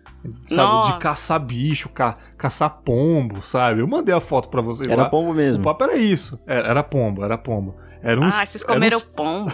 [0.45, 0.93] Sabe, Nossa.
[0.93, 3.81] de caçar bicho, ca caçar pombo, sabe?
[3.81, 5.09] Eu mandei a foto para vocês Era lá.
[5.09, 5.61] pombo mesmo.
[5.61, 6.39] O papo era isso.
[6.47, 7.75] Era, era pombo, era pombo.
[8.03, 9.03] Era uns, ah, vocês comeram uns...
[9.03, 9.51] pombo.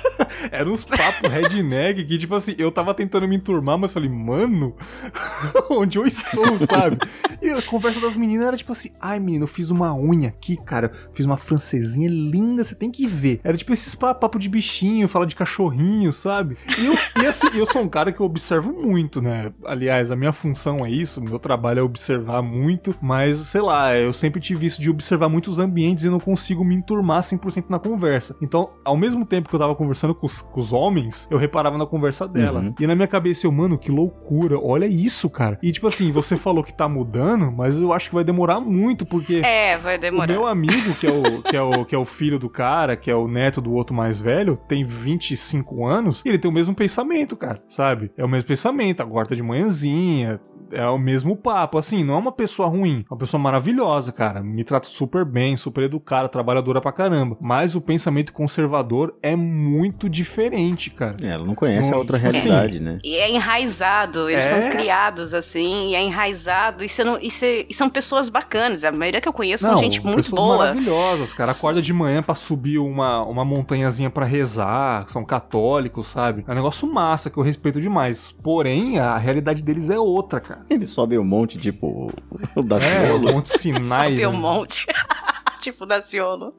[0.50, 4.74] era uns papos redneck que, tipo assim, eu tava tentando me enturmar, mas falei, mano,
[5.70, 6.96] onde eu estou, sabe?
[7.42, 10.56] E a conversa das meninas era tipo assim, ai, menino, eu fiz uma unha aqui,
[10.56, 13.40] cara, fiz uma francesinha linda, você tem que ver.
[13.44, 16.56] Era tipo esses papo de bichinho, falar de cachorrinho, sabe?
[16.78, 19.52] E, eu, e assim, eu sou um cara que eu observo muito, né?
[19.62, 24.14] Aliás, a minha função é isso, meu trabalho é observar muito, mas, sei lá, eu
[24.14, 27.89] sempre tive isso de observar muitos ambientes e não consigo me enturmar 100% na conversa
[27.90, 28.36] conversa.
[28.40, 31.76] Então, ao mesmo tempo que eu tava conversando com os, com os homens, eu reparava
[31.76, 32.60] na conversa dela.
[32.60, 32.74] Uhum.
[32.78, 35.58] E na minha cabeça eu, mano, que loucura, olha isso, cara.
[35.62, 39.04] E tipo assim, você falou que tá mudando, mas eu acho que vai demorar muito,
[39.04, 39.42] porque.
[39.44, 40.32] É, vai demorar.
[40.32, 42.96] O meu amigo, que é o, que é o, que é o filho do cara,
[42.96, 46.54] que é o neto do outro mais velho, tem 25 anos, e ele tem o
[46.54, 48.10] mesmo pensamento, cara, sabe?
[48.16, 50.40] É o mesmo pensamento, acorda de manhãzinha,
[50.72, 51.78] é o mesmo papo.
[51.78, 54.42] Assim, não é uma pessoa ruim, é uma pessoa maravilhosa, cara.
[54.42, 57.36] Me trata super bem, super educada, trabalhadora pra caramba.
[57.40, 61.16] Mas o pensamento conservador é muito diferente, cara.
[61.22, 62.98] É, ela não conhece não, a outra tipo assim, realidade, assim, né?
[63.04, 64.48] E é enraizado, eles é...
[64.48, 68.84] são criados assim, e é enraizado, e, você não, e, você, e, são pessoas bacanas.
[68.84, 70.58] A maioria que eu conheço não, são gente muito pessoas boa.
[70.58, 71.50] maravilhosas, cara.
[71.52, 76.44] Acorda de manhã para subir uma, uma montanhazinha para rezar, são católicos, sabe?
[76.46, 78.34] É um negócio massa que eu respeito demais.
[78.42, 80.59] Porém, a realidade deles é outra, cara.
[80.70, 82.12] Ele sobe um monte, tipo,
[82.54, 83.28] o Daciolo.
[83.28, 84.10] É, o Monte Sinai.
[84.10, 84.38] sobe um né?
[84.38, 84.86] monte.
[85.60, 86.54] tipo Daciolo.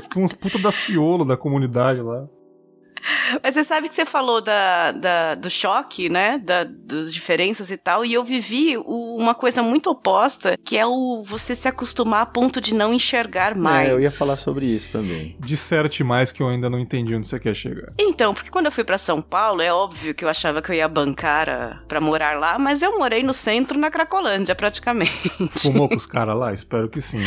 [0.00, 2.26] tipo uns puta Daciolo da comunidade lá.
[3.42, 6.38] Mas você sabe que você falou da, da do choque, né?
[6.38, 8.04] Da, das diferenças e tal.
[8.04, 12.26] E eu vivi o, uma coisa muito oposta, que é o você se acostumar a
[12.26, 13.88] ponto de não enxergar mais.
[13.88, 15.36] É, eu ia falar sobre isso também.
[15.38, 17.92] Disserte mais que eu ainda não entendi onde você quer chegar.
[17.98, 20.74] Então, porque quando eu fui para São Paulo, é óbvio que eu achava que eu
[20.74, 25.30] ia bancar para morar lá, mas eu morei no centro, na Cracolândia, praticamente.
[25.50, 26.52] Fumou com os caras lá?
[26.52, 27.22] Espero que sim.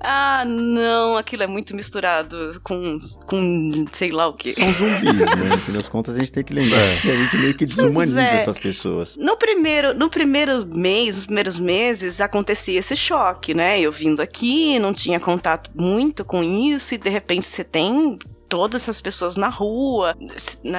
[0.00, 4.52] ah, não, aquilo é muito misturado com, com sei lá o que.
[4.52, 5.48] São zumbis, né?
[5.50, 6.96] No fim das contas, a gente tem que lembrar é.
[6.96, 8.36] que a gente meio que desumaniza é.
[8.36, 9.16] essas pessoas.
[9.16, 13.80] No primeiro, no primeiro mês, nos primeiros meses, acontecia esse choque, né?
[13.80, 18.16] Eu vindo aqui, não tinha contato muito com isso, e de repente você tem
[18.48, 20.16] todas essas pessoas na rua,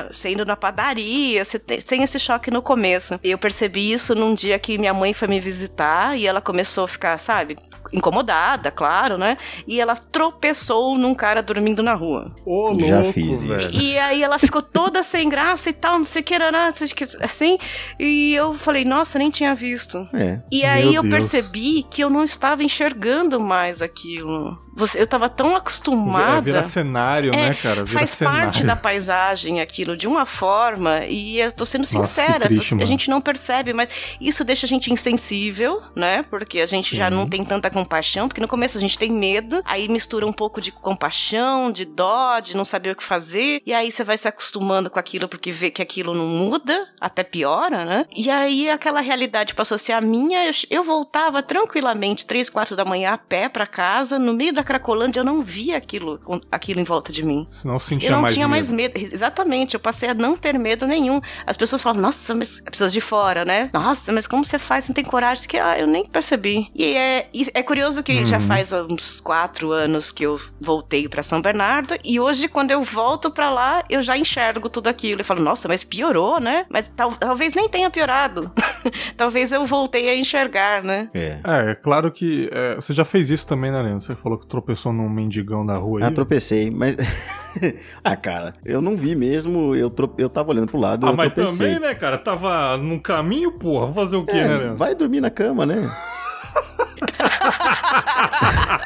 [0.10, 3.20] você indo na padaria, você tem, tem, esse choque no começo.
[3.22, 6.88] Eu percebi isso num dia que minha mãe foi me visitar e ela começou a
[6.88, 7.58] ficar, sabe,
[7.96, 9.38] incomodada, claro, né?
[9.68, 12.36] E ela tropeçou num cara dormindo na rua.
[12.46, 13.70] Ô, louco, Já fiz velho.
[13.74, 16.74] E aí ela ficou toda sem graça e tal, não sei o que era,
[17.22, 17.58] assim.
[18.00, 20.08] E eu falei, nossa, nem tinha visto.
[20.14, 20.40] É.
[20.52, 21.14] E aí Meu eu Deus.
[21.14, 24.58] percebi que eu não estava enxergando mais aquilo.
[24.94, 26.42] Eu estava tão acostumada.
[26.42, 27.86] Vira cenário, é, né, cara?
[27.86, 28.40] Vira faz cenário.
[28.42, 32.86] parte da paisagem aquilo, de uma forma, e eu tô sendo sincera, Nossa, triste, a
[32.86, 36.26] gente não percebe, mas isso deixa a gente insensível, né?
[36.30, 36.98] Porque a gente Sim.
[36.98, 40.34] já não tem tanta compaixão, porque no começo a gente tem medo, aí mistura um
[40.34, 44.18] pouco de compaixão, de dó, de não saber o que fazer, e aí você vai
[44.18, 48.06] se acostumando com aquilo porque vê que aquilo não muda, até piora, né?
[48.16, 52.76] E aí aquela realidade passou a ser a minha, eu, eu voltava tranquilamente, três, quatro
[52.76, 56.20] da manhã a pé para casa, no meio da Cracolândia eu não via aquilo,
[56.52, 57.48] aquilo em volta de mim.
[57.64, 58.56] Não sentia eu não mais tinha medo.
[58.56, 58.98] mais medo.
[58.98, 61.22] Exatamente, eu passei a não ter medo nenhum.
[61.46, 63.70] As pessoas falam, nossa, mas pessoas de fora, né?
[63.72, 64.86] Nossa, mas como você faz?
[64.86, 65.48] Você não tem coragem?
[65.48, 66.72] Que ah, eu nem percebi.
[66.74, 68.26] E é, é curioso que uhum.
[68.26, 72.84] já faz uns quatro anos que eu voltei para São Bernardo e hoje, quando eu
[72.84, 75.22] volto para lá, eu já enxergo tudo aquilo.
[75.22, 76.66] e falo, nossa, mas piorou, né?
[76.70, 78.52] Mas tal, talvez nem tenha piorado.
[79.18, 81.10] talvez eu voltei a enxergar, né?
[81.14, 81.40] É.
[81.44, 84.02] É, é claro que é, você já fez isso também, né, Leandro?
[84.02, 86.06] Você falou que tropeçou num mendigão da rua aí.
[86.06, 86.96] Ah, tropecei, mas.
[88.04, 90.14] ah, cara, eu não vi mesmo, eu, tro...
[90.18, 91.08] eu tava olhando pro lado.
[91.08, 91.74] Ah, mas tropecei.
[91.74, 92.18] também, né, cara?
[92.18, 93.88] Tava no caminho, porra.
[93.88, 94.78] Vou fazer o quê, é, né, Leandro?
[94.78, 95.90] Vai dormir na cama, né?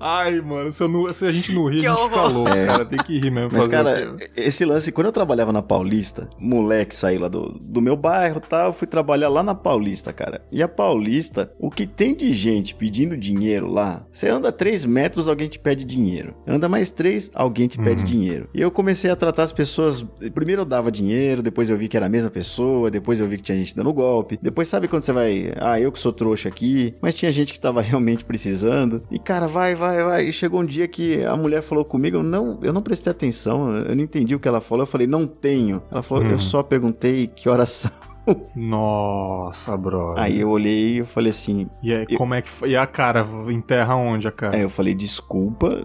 [0.00, 2.66] Ai, mano, se, não, se, a gente não rir, a gente fica louco, é.
[2.66, 2.84] cara.
[2.84, 3.50] Tem que rir mesmo.
[3.52, 7.96] Mas, cara, esse lance, quando eu trabalhava na Paulista, moleque saí lá do, do meu
[7.96, 10.42] bairro e tal, fui trabalhar lá na Paulista, cara.
[10.50, 15.28] E a Paulista, o que tem de gente pedindo dinheiro lá, você anda 3 metros,
[15.28, 16.34] alguém te pede dinheiro.
[16.46, 18.06] Anda mais 3, alguém te pede uhum.
[18.06, 18.48] dinheiro.
[18.54, 20.04] E eu comecei a tratar as pessoas.
[20.34, 23.36] Primeiro eu dava dinheiro, depois eu vi que era a mesma pessoa, depois eu vi
[23.36, 24.38] que tinha gente dando golpe.
[24.40, 25.52] Depois sabe quando você vai.
[25.56, 26.94] Ah, eu que sou trouxa aqui.
[27.00, 29.01] Mas tinha gente que tava realmente precisando.
[29.10, 30.28] E, cara, vai, vai, vai.
[30.28, 33.76] E chegou um dia que a mulher falou comigo, eu não, eu não prestei atenção,
[33.76, 34.82] eu não entendi o que ela falou.
[34.82, 35.82] Eu falei, não tenho.
[35.90, 36.30] Ela falou, hum.
[36.30, 37.90] eu só perguntei que horas são.
[38.54, 40.22] Nossa, brother.
[40.22, 41.68] Aí eu olhei e falei assim.
[41.82, 42.16] E aí, eu...
[42.16, 42.50] como é que.
[42.66, 43.26] E a cara?
[43.48, 44.56] Enterra onde a cara?
[44.56, 45.84] Aí eu falei, desculpa,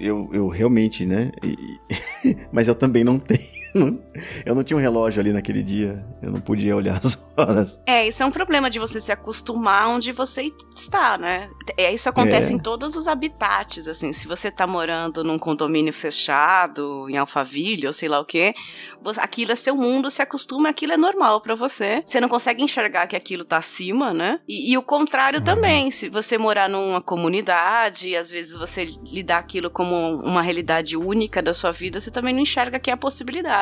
[0.00, 1.30] eu, eu realmente, né?
[1.42, 1.56] E...
[2.50, 3.40] Mas eu também não tenho
[4.44, 6.04] eu não tinha um relógio ali naquele dia.
[6.22, 7.80] Eu não podia olhar as horas.
[7.86, 11.48] É, isso é um problema de você se acostumar onde você está, né?
[11.76, 12.54] É, isso acontece é.
[12.54, 14.12] em todos os habitats, assim.
[14.12, 18.54] Se você tá morando num condomínio fechado, em Alphaville, ou sei lá o quê,
[19.18, 22.02] aquilo é seu mundo, se acostuma, aquilo é normal para você.
[22.04, 24.40] Você não consegue enxergar que aquilo tá acima, né?
[24.48, 25.44] E, e o contrário uhum.
[25.44, 25.90] também.
[25.90, 31.54] Se você morar numa comunidade, às vezes você lidar aquilo como uma realidade única da
[31.54, 32.96] sua vida, você também não enxerga que é a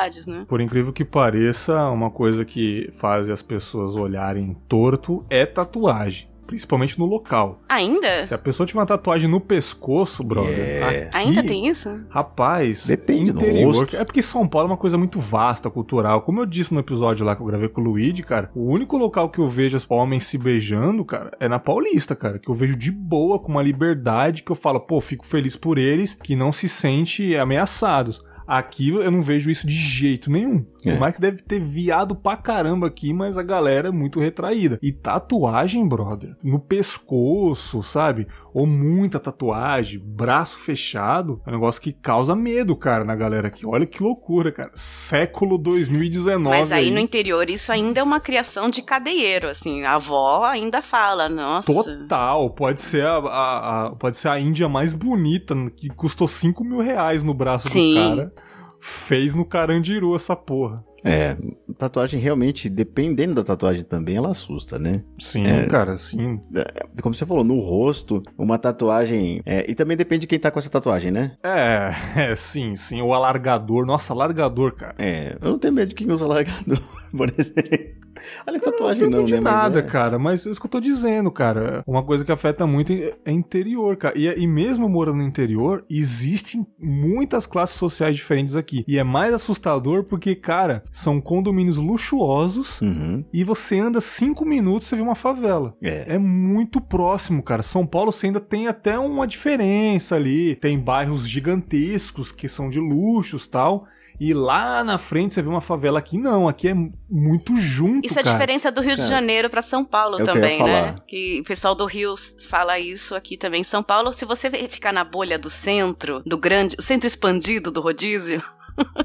[0.04, 0.44] possibilidades, né?
[0.46, 6.28] Por incrível que pareça, uma coisa que faz as pessoas olharem torto é tatuagem.
[6.46, 7.58] Principalmente no local.
[7.66, 8.22] Ainda?
[8.26, 10.58] Se a pessoa tiver uma tatuagem no pescoço, brother.
[10.58, 11.04] É.
[11.04, 12.04] Aqui, Ainda tem isso?
[12.10, 12.86] Rapaz.
[12.86, 13.96] Depende interior, do rosto.
[13.96, 16.20] É porque São Paulo é uma coisa muito vasta, cultural.
[16.20, 18.98] Como eu disse no episódio lá que eu gravei com o Luigi, cara, o único
[18.98, 22.38] local que eu vejo os homens se beijando, cara, é na Paulista, cara.
[22.38, 25.78] Que eu vejo de boa, com uma liberdade, que eu falo, pô, fico feliz por
[25.78, 28.22] eles, que não se sente ameaçados.
[28.46, 30.64] Aqui eu não vejo isso de jeito nenhum.
[30.84, 30.94] É.
[30.94, 34.78] O Max deve ter viado pra caramba aqui, mas a galera é muito retraída.
[34.82, 38.26] E tatuagem, brother, no pescoço, sabe?
[38.52, 43.66] Ou muita tatuagem, braço fechado, é um negócio que causa medo, cara, na galera aqui.
[43.66, 44.70] Olha que loucura, cara.
[44.74, 46.56] Século 2019.
[46.56, 46.90] Mas aí, aí.
[46.90, 49.84] no interior isso ainda é uma criação de cadeieiro, assim.
[49.84, 51.72] A avó ainda fala, nossa.
[51.72, 52.50] Total.
[52.50, 56.80] Pode ser a, a, a pode ser a Índia mais bonita, que custou 5 mil
[56.80, 57.94] reais no braço Sim.
[57.94, 58.43] do cara
[58.84, 60.84] fez no Carandiru essa porra.
[61.02, 61.36] É,
[61.78, 65.02] tatuagem realmente, dependendo da tatuagem também, ela assusta, né?
[65.18, 66.38] Sim, é, cara, sim.
[66.54, 69.40] É, como você falou, no rosto, uma tatuagem.
[69.46, 71.32] É, e também depende de quem tá com essa tatuagem, né?
[71.42, 71.92] É,
[72.30, 73.00] é, sim, sim.
[73.00, 73.86] O alargador.
[73.86, 74.94] Nossa, alargador, cara.
[74.98, 76.78] É, eu não tenho medo de quem usa alargador,
[77.16, 78.03] por exemplo.
[78.46, 79.40] Olha, tatuagem não, não, né?
[79.40, 79.82] nada, é...
[79.82, 80.18] cara.
[80.18, 81.82] Mas é isso que eu tô dizendo, cara.
[81.86, 84.16] Uma coisa que afeta muito é interior, cara.
[84.16, 88.84] E, e mesmo morando no interior, existem muitas classes sociais diferentes aqui.
[88.86, 93.24] E é mais assustador porque, cara, são condomínios luxuosos uhum.
[93.32, 95.74] e você anda cinco minutos e vê uma favela.
[95.82, 96.14] É.
[96.14, 97.62] é muito próximo, cara.
[97.62, 100.56] São Paulo você ainda tem até uma diferença ali.
[100.56, 103.86] Tem bairros gigantescos que são de luxos tal.
[104.20, 106.74] E lá na frente você vê uma favela aqui, não, aqui é
[107.10, 108.06] muito junto.
[108.06, 110.96] Isso é a diferença do Rio de Janeiro para São Paulo é também, né?
[111.06, 112.14] Que o pessoal do Rio
[112.48, 113.62] fala isso aqui também.
[113.62, 117.70] Em São Paulo, se você ficar na bolha do centro, do grande, o centro expandido
[117.70, 118.42] do rodízio,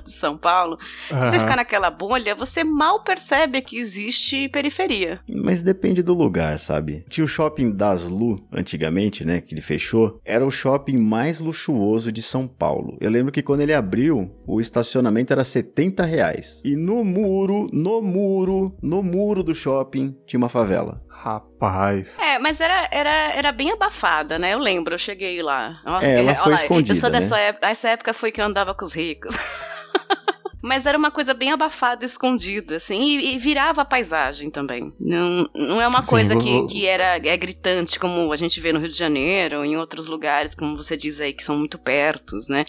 [0.04, 0.78] de São Paulo,
[1.12, 1.22] uhum.
[1.22, 5.20] se você ficar naquela bolha, você mal percebe que existe periferia.
[5.30, 7.06] Mas depende do lugar, sabe?
[7.10, 12.12] Tinha o shopping das Lu, antigamente, né, que ele fechou, era o shopping mais luxuoso
[12.12, 12.98] de São Paulo.
[13.00, 16.62] Eu lembro que quando ele abriu, o estacionamento era 70 reais.
[16.64, 21.02] E no muro, no muro, no muro do shopping, tinha uma favela.
[21.22, 22.18] Rapaz.
[22.18, 24.54] É, mas era, era, era bem abafada, né?
[24.54, 25.82] Eu lembro, eu cheguei lá.
[26.02, 27.48] É, ela foi escondida, eu sou dessa né?
[27.48, 29.36] época, essa época foi que eu andava com os ricos.
[30.62, 34.94] Mas era uma coisa bem abafada, escondida, assim, e, e virava a paisagem também.
[35.00, 38.74] Não, não é uma Sim, coisa que, que era é gritante, como a gente vê
[38.74, 41.78] no Rio de Janeiro, ou em outros lugares, como você diz aí, que são muito
[41.78, 42.66] pertos, né?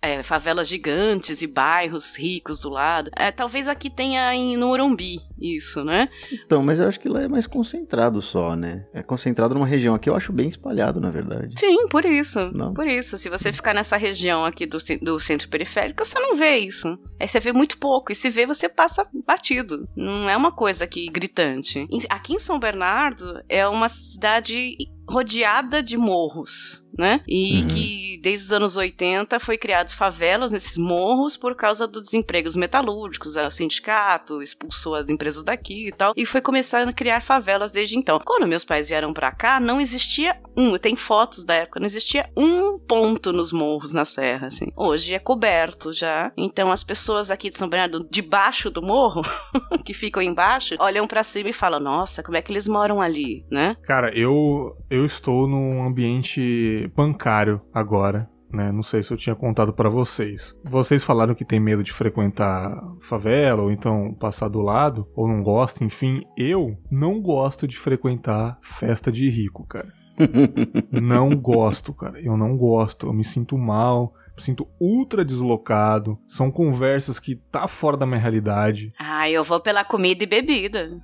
[0.00, 3.10] É, favelas gigantes e bairros ricos do lado.
[3.16, 6.08] É, talvez aqui tenha em, no Morumbi isso, né?
[6.32, 8.86] Então, mas eu acho que lá é mais concentrado só, né?
[8.94, 11.58] É concentrado numa região aqui, eu acho bem espalhado, na verdade.
[11.58, 12.50] Sim, por isso.
[12.52, 12.72] Não?
[12.72, 13.18] Por isso.
[13.18, 16.98] Se você ficar nessa região aqui do, do centro periférico, você não vê isso.
[17.18, 18.12] É você vê muito pouco.
[18.12, 19.88] E se vê, você passa batido.
[19.96, 21.86] Não é uma coisa aqui gritante.
[22.08, 24.76] Aqui em São Bernardo é uma cidade
[25.08, 27.20] rodeada de morros, né?
[27.26, 27.68] E Uhum.
[27.68, 32.54] que desde os anos 80 foi criados favelas nesses morros por causa do desemprego dos
[32.56, 37.72] metalúrgicos, o sindicato expulsou as empresas daqui e tal, e foi começando a criar favelas
[37.72, 38.20] desde então.
[38.24, 42.30] Quando meus pais vieram pra cá, não existia um, tem fotos da época, não existia
[42.36, 44.66] um ponto nos morros na serra, assim.
[44.76, 49.22] Hoje é coberto já, então as pessoas aqui de São Bernardo, debaixo do morro,
[49.84, 53.44] que ficam embaixo, olham pra cima e falam, nossa, como é que eles moram ali,
[53.50, 53.76] né?
[53.82, 58.28] Cara, eu, eu estou num ambiente bancário agora.
[58.52, 58.70] Né?
[58.70, 60.54] Não sei se eu tinha contado pra vocês.
[60.62, 65.42] Vocês falaram que tem medo de frequentar favela, ou então passar do lado, ou não
[65.42, 66.20] gosta, enfim.
[66.36, 69.88] Eu não gosto de frequentar festa de rico, cara.
[70.92, 72.20] não gosto, cara.
[72.20, 73.06] Eu não gosto.
[73.06, 76.18] Eu me sinto mal, me sinto ultra deslocado.
[76.28, 78.92] São conversas que tá fora da minha realidade.
[78.98, 81.00] Ah, eu vou pela comida e bebida.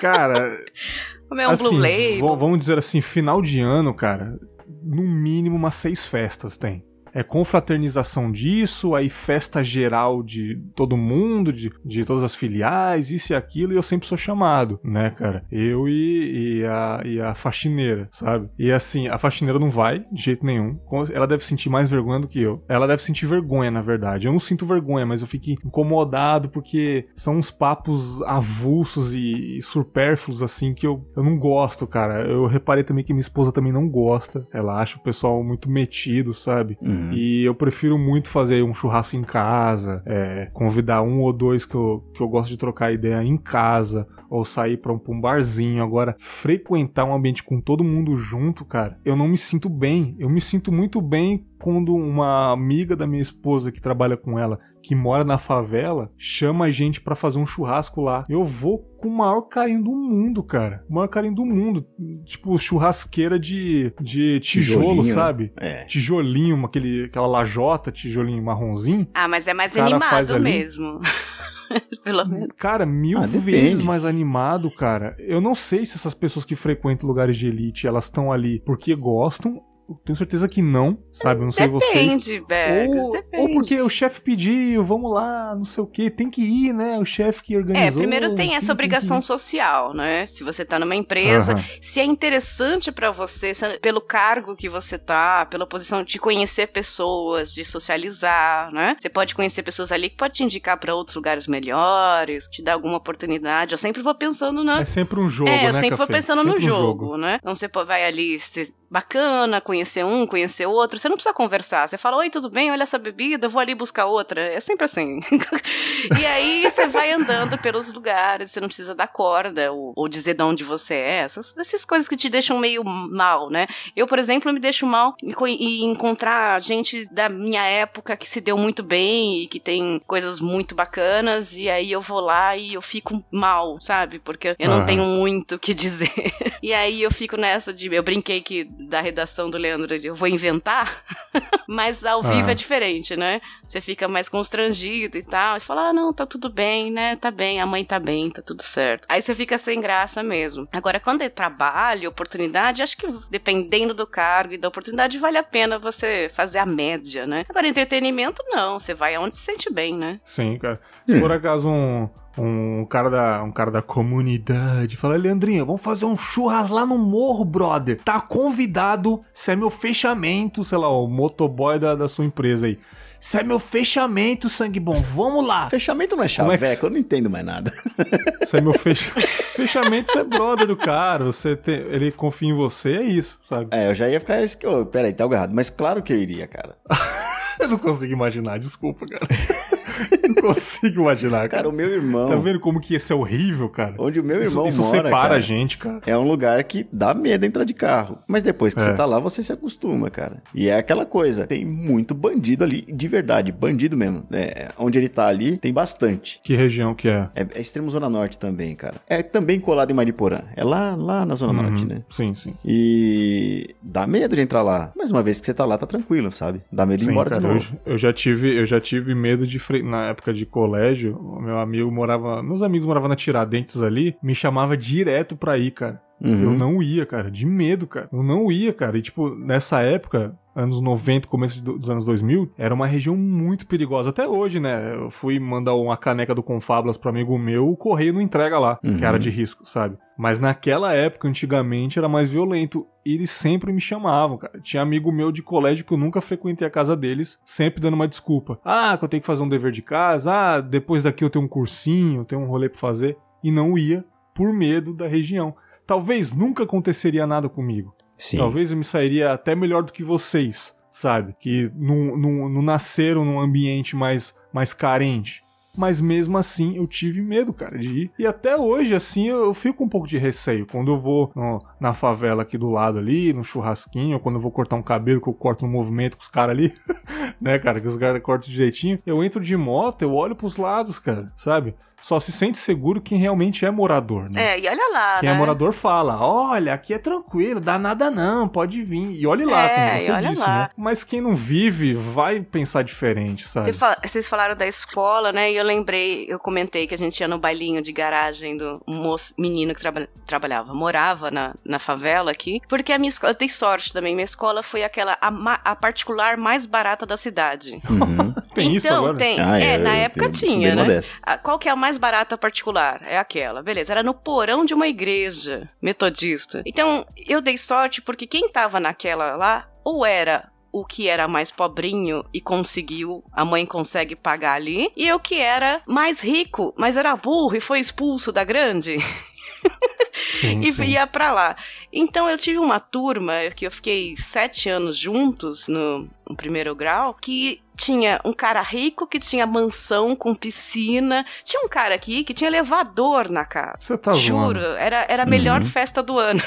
[0.00, 0.58] Cara,
[1.30, 2.36] Comer um assim, Blue Label.
[2.36, 4.36] vamos dizer assim, final de ano, cara,
[4.82, 6.84] no mínimo umas seis festas tem.
[7.12, 13.32] É confraternização disso, aí festa geral de todo mundo, de, de todas as filiais, isso
[13.32, 15.44] e aquilo, e eu sempre sou chamado, né, cara?
[15.50, 18.48] Eu e, e, a, e a faxineira, sabe?
[18.58, 20.78] E assim, a faxineira não vai de jeito nenhum.
[21.12, 22.62] Ela deve sentir mais vergonha do que eu.
[22.68, 24.26] Ela deve sentir vergonha, na verdade.
[24.26, 29.62] Eu não sinto vergonha, mas eu fico incomodado porque são uns papos avulsos e, e
[29.62, 32.22] supérfluos, assim, que eu, eu não gosto, cara.
[32.22, 34.46] Eu reparei também que minha esposa também não gosta.
[34.52, 36.76] Ela acha o pessoal muito metido, sabe?
[36.80, 36.99] Uhum.
[37.12, 41.74] E eu prefiro muito fazer um churrasco em casa, é, convidar um ou dois que
[41.74, 45.20] eu, que eu gosto de trocar ideia em casa, ou sair pra um, pra um
[45.20, 45.82] barzinho.
[45.82, 50.14] Agora, frequentar um ambiente com todo mundo junto, cara, eu não me sinto bem.
[50.18, 54.58] Eu me sinto muito bem quando uma amiga da minha esposa que trabalha com ela,
[54.82, 58.24] que mora na favela, chama a gente pra fazer um churrasco lá.
[58.28, 60.84] Eu vou com o maior carinho do mundo, cara.
[60.88, 61.86] O maior carinho do mundo.
[62.24, 65.52] Tipo, churrasqueira de, de tijolo, Tijolinho, sabe?
[65.56, 65.84] É.
[65.84, 69.06] Tijolinho, aquele, aquela lajota, tijolinho marronzinho.
[69.14, 71.00] Ah, mas é mais animado mesmo.
[72.02, 72.48] Pelo menos.
[72.56, 75.14] Cara, mil Ah, vezes mais animado, cara.
[75.20, 78.94] Eu não sei se essas pessoas que frequentam lugares de elite, elas estão ali porque
[78.94, 79.62] gostam.
[80.04, 81.40] Tenho certeza que não, sabe?
[81.40, 81.92] Eu não sei vocês.
[81.92, 83.42] Depende, Bergs, Ou, depende.
[83.42, 86.98] ou porque o chefe pediu, vamos lá, não sei o que, tem que ir, né?
[86.98, 87.88] O chefe que organizou.
[87.88, 90.26] É, primeiro tem essa obrigação que social, né?
[90.26, 94.98] Se você tá numa empresa, se é interessante pra você, se- pelo cargo que você
[94.98, 98.96] tá, pela posição de conhecer pessoas, de socializar, né?
[98.98, 102.74] Você pode conhecer pessoas ali que pode te indicar pra outros lugares melhores, te dar
[102.74, 103.72] alguma oportunidade.
[103.72, 106.12] Eu sempre vou pensando na É sempre um jogo, é, né, eu sempre vou Café?
[106.18, 107.38] pensando Sempre no um jogo, né?
[107.40, 110.98] Então você vai ali, ser bacana, conhecer um, conhecer outro.
[110.98, 111.88] Você não precisa conversar.
[111.88, 112.72] Você fala, oi, tudo bem?
[112.72, 114.40] Olha essa bebida, vou ali buscar outra.
[114.40, 115.20] É sempre assim.
[116.18, 120.34] e aí você vai andando pelos lugares, você não precisa dar corda ou, ou dizer
[120.34, 121.18] de onde você é.
[121.20, 123.66] Essas, essas coisas que te deixam meio mal, né?
[123.94, 128.58] Eu, por exemplo, me deixo mal e encontrar gente da minha época que se deu
[128.58, 132.82] muito bem e que tem coisas muito bacanas, e aí eu vou lá e eu
[132.82, 134.18] fico mal, sabe?
[134.18, 134.86] Porque eu não Aham.
[134.86, 136.10] tenho muito o que dizer.
[136.62, 137.92] e aí eu fico nessa de.
[137.92, 141.02] Eu brinquei que da redação do Leandro eu vou inventar,
[141.66, 142.50] mas ao vivo Aham.
[142.50, 143.40] é diferente, né?
[143.66, 145.58] Você fica mais constrangido e tal.
[145.58, 147.16] Você fala, ah, não, tá tudo bem, né?
[147.16, 149.06] Tá bem, a mãe tá bem, tá tudo certo.
[149.08, 150.66] Aí você fica sem graça mesmo.
[150.72, 155.42] Agora, quando é trabalho, oportunidade, acho que dependendo do cargo e da oportunidade, vale a
[155.42, 157.44] pena você fazer a média, né?
[157.48, 158.78] Agora, entretenimento, não.
[158.78, 160.20] Você vai aonde se sente bem, né?
[160.24, 160.80] Sim, cara.
[161.06, 161.20] Se Hum.
[161.20, 162.08] por acaso um,
[162.38, 166.98] um cara da um cara da comunidade fala, Leandrinho, vamos fazer um churras lá no
[166.98, 168.00] morro, brother.
[168.00, 172.78] Tá convidado, isso é meu fechamento, sei lá, o motoboy da, da sua empresa aí.
[173.20, 175.68] Isso é meu fechamento, sangue bom, vamos lá.
[175.68, 177.70] Fechamento não é Como é que eu não entendo mais nada.
[178.40, 179.12] Isso é meu fecha...
[179.54, 181.74] fechamento, você é brother do cara, você tem...
[181.74, 183.68] ele confia em você, é isso, sabe?
[183.72, 184.38] É, eu já ia ficar.
[184.68, 185.52] ô, peraí, tá algo errado.
[185.54, 186.76] Mas claro que eu iria, cara.
[187.60, 189.28] Eu não consigo imaginar, desculpa, cara.
[190.28, 191.68] não consigo imaginar, Cara, cara.
[191.68, 192.28] o meu irmão.
[192.28, 193.94] Tá vendo como que isso é horrível, cara?
[193.98, 196.00] Onde o meu Isso, irmão isso mora, separa cara, a gente, cara.
[196.06, 198.18] É um lugar que dá medo entrar de carro.
[198.26, 198.84] Mas depois que É.
[198.84, 200.42] você tá lá, você se acostuma, cara.
[200.54, 204.24] E é aquela coisa, tem muito bandido ali, de verdade, bandido mesmo.
[204.32, 206.40] É, onde ele tá ali, tem bastante.
[206.42, 207.28] Que região que é?
[207.34, 208.94] É, é extremo Zona Norte também, cara.
[209.08, 210.40] É também colado em Mariporã.
[210.56, 211.88] É lá, lá na Zona Norte, Uhum.
[211.88, 212.02] né?
[212.08, 212.54] Sim, sim.
[212.94, 214.92] E dá medo de entrar lá.
[214.96, 216.60] Mas uma vez que você tá lá, tá tranquilo, sabe?
[216.72, 217.80] Dá medo de ir embora cara, de eu, novo.
[217.86, 219.82] eu já tive, eu já tive medo de fre...
[219.90, 224.34] na época de colégio, o meu amigo morava, meus amigos moravam na Tiradentes ali, me
[224.34, 226.00] chamava direto pra ir, cara.
[226.20, 226.42] Uhum.
[226.42, 228.08] Eu não ia, cara, de medo, cara.
[228.12, 228.96] Eu não ia, cara.
[228.98, 234.10] E tipo, nessa época, anos 90, começo dos anos 2000, era uma região muito perigosa.
[234.10, 234.94] Até hoje, né?
[234.94, 238.78] Eu fui mandar uma caneca do Confablas para amigo meu, o correio não entrega lá,
[238.84, 238.98] uhum.
[238.98, 239.96] que era de risco, sabe?
[240.18, 242.86] Mas naquela época, antigamente, era mais violento.
[243.06, 244.60] E eles sempre me chamavam, cara.
[244.60, 248.06] Tinha amigo meu de colégio que eu nunca frequentei a casa deles, sempre dando uma
[248.06, 248.60] desculpa.
[248.62, 250.30] Ah, que eu tenho que fazer um dever de casa.
[250.30, 253.16] Ah, depois daqui eu tenho um cursinho, tenho um rolê pra fazer.
[253.42, 254.04] E não ia
[254.34, 255.54] por medo da região.
[255.86, 257.94] Talvez nunca aconteceria nada comigo.
[258.20, 258.36] Sim.
[258.36, 261.34] Talvez eu me sairia até melhor do que vocês, sabe?
[261.40, 265.42] Que não, não, nasceram num ambiente mais, mais carente
[265.76, 268.10] mas mesmo assim eu tive medo, cara, de ir.
[268.18, 270.66] E até hoje, assim, eu, fico um pouco de receio.
[270.66, 274.40] Quando eu vou no, na favela aqui do lado ali, no churrasquinho, ou quando eu
[274.40, 276.74] vou cortar um cabelo que eu corto no movimento com os caras ali,
[277.40, 280.98] né, cara, que os caras cortam direitinho, eu entro de moto, eu olho pros lados,
[280.98, 281.74] cara, sabe?
[282.02, 284.54] Só se sente seguro quem realmente é morador, né?
[284.54, 285.36] É, e olha lá, Quem é né?
[285.36, 289.12] é morador fala, olha, aqui é tranquilo, dá nada não, pode vir.
[289.12, 290.54] E olhe lá, é, como você disse, lá.
[290.54, 290.70] né?
[290.76, 293.72] Mas quem não vive vai pensar diferente, sabe?
[294.02, 295.52] Vocês falaram da escola, né?
[295.52, 299.34] E eu lembrei, eu comentei que a gente ia no bailinho de garagem do moço,
[299.38, 303.48] menino que traba, trabalhava, morava na, na favela aqui, porque a minha escola, eu dei
[303.48, 305.28] sorte também, minha escola foi aquela, a,
[305.64, 307.80] a particular mais barata da cidade.
[307.88, 308.32] Uhum.
[308.54, 309.16] tem então, isso agora?
[309.16, 311.02] Tem, ah, é, na época tinha, né?
[311.42, 313.64] Qual que é a mais mais barata particular, é aquela.
[313.64, 316.62] Beleza, era no porão de uma igreja metodista.
[316.64, 321.50] Então, eu dei sorte porque quem tava naquela lá, ou era o que era mais
[321.50, 326.96] pobrinho e conseguiu, a mãe consegue pagar ali, e o que era mais rico, mas
[326.96, 328.98] era burro e foi expulso da grande.
[330.30, 330.84] Sim, e sim.
[330.84, 331.56] ia para lá.
[331.92, 337.14] Então eu tive uma turma que eu fiquei sete anos juntos no, no primeiro grau,
[337.14, 341.24] que tinha um cara rico que tinha mansão com piscina.
[341.42, 343.78] Tinha um cara aqui que tinha elevador na casa.
[343.80, 344.76] Você tá Juro, zoando.
[344.76, 345.66] era, era a melhor uhum.
[345.68, 346.42] festa do ano.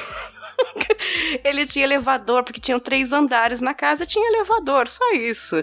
[1.43, 5.61] ele tinha elevador, porque tinham três andares na casa, tinha elevador, só isso.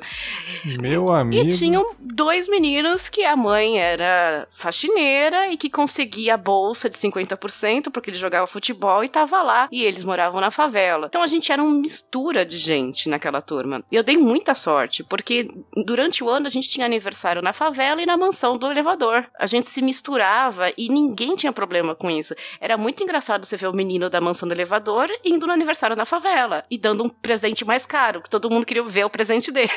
[0.64, 1.48] Meu amigo.
[1.48, 6.96] E tinham dois meninos que a mãe era faxineira e que conseguia a bolsa de
[6.96, 9.68] 50% porque ele jogava futebol e tava lá.
[9.70, 11.06] E eles moravam na favela.
[11.06, 13.82] Então a gente era uma mistura de gente naquela turma.
[13.90, 15.50] E eu dei muita sorte, porque
[15.84, 19.26] durante o ano a gente tinha aniversário na favela e na mansão do elevador.
[19.38, 22.34] A gente se misturava e ninguém tinha problema com isso.
[22.60, 24.79] Era muito engraçado você ver o menino da mansão do elevador
[25.24, 28.82] indo no aniversário na favela e dando um presente mais caro, que todo mundo queria
[28.82, 29.70] ver o presente dele.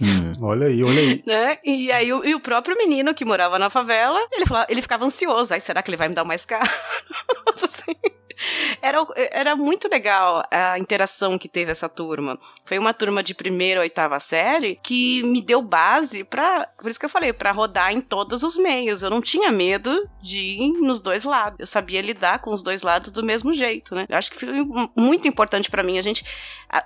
[0.00, 1.22] Hum, olha aí, olha aí.
[1.26, 1.58] Né?
[1.64, 5.04] E aí o, e o próprio menino que morava na favela, ele, falava, ele ficava
[5.04, 5.52] ansioso.
[5.52, 6.70] Aí, será que ele vai me dar mais caro?
[7.62, 7.94] assim.
[8.82, 12.38] Era, era muito legal a interação que teve essa turma.
[12.64, 17.04] Foi uma turma de primeira oitava série que me deu base para, por isso que
[17.04, 19.02] eu falei, para rodar em todos os meios.
[19.02, 21.60] Eu não tinha medo de ir nos dois lados.
[21.60, 24.06] Eu sabia lidar com os dois lados do mesmo jeito, né?
[24.08, 24.52] Eu acho que foi
[24.96, 25.98] muito importante para mim.
[25.98, 26.24] A gente,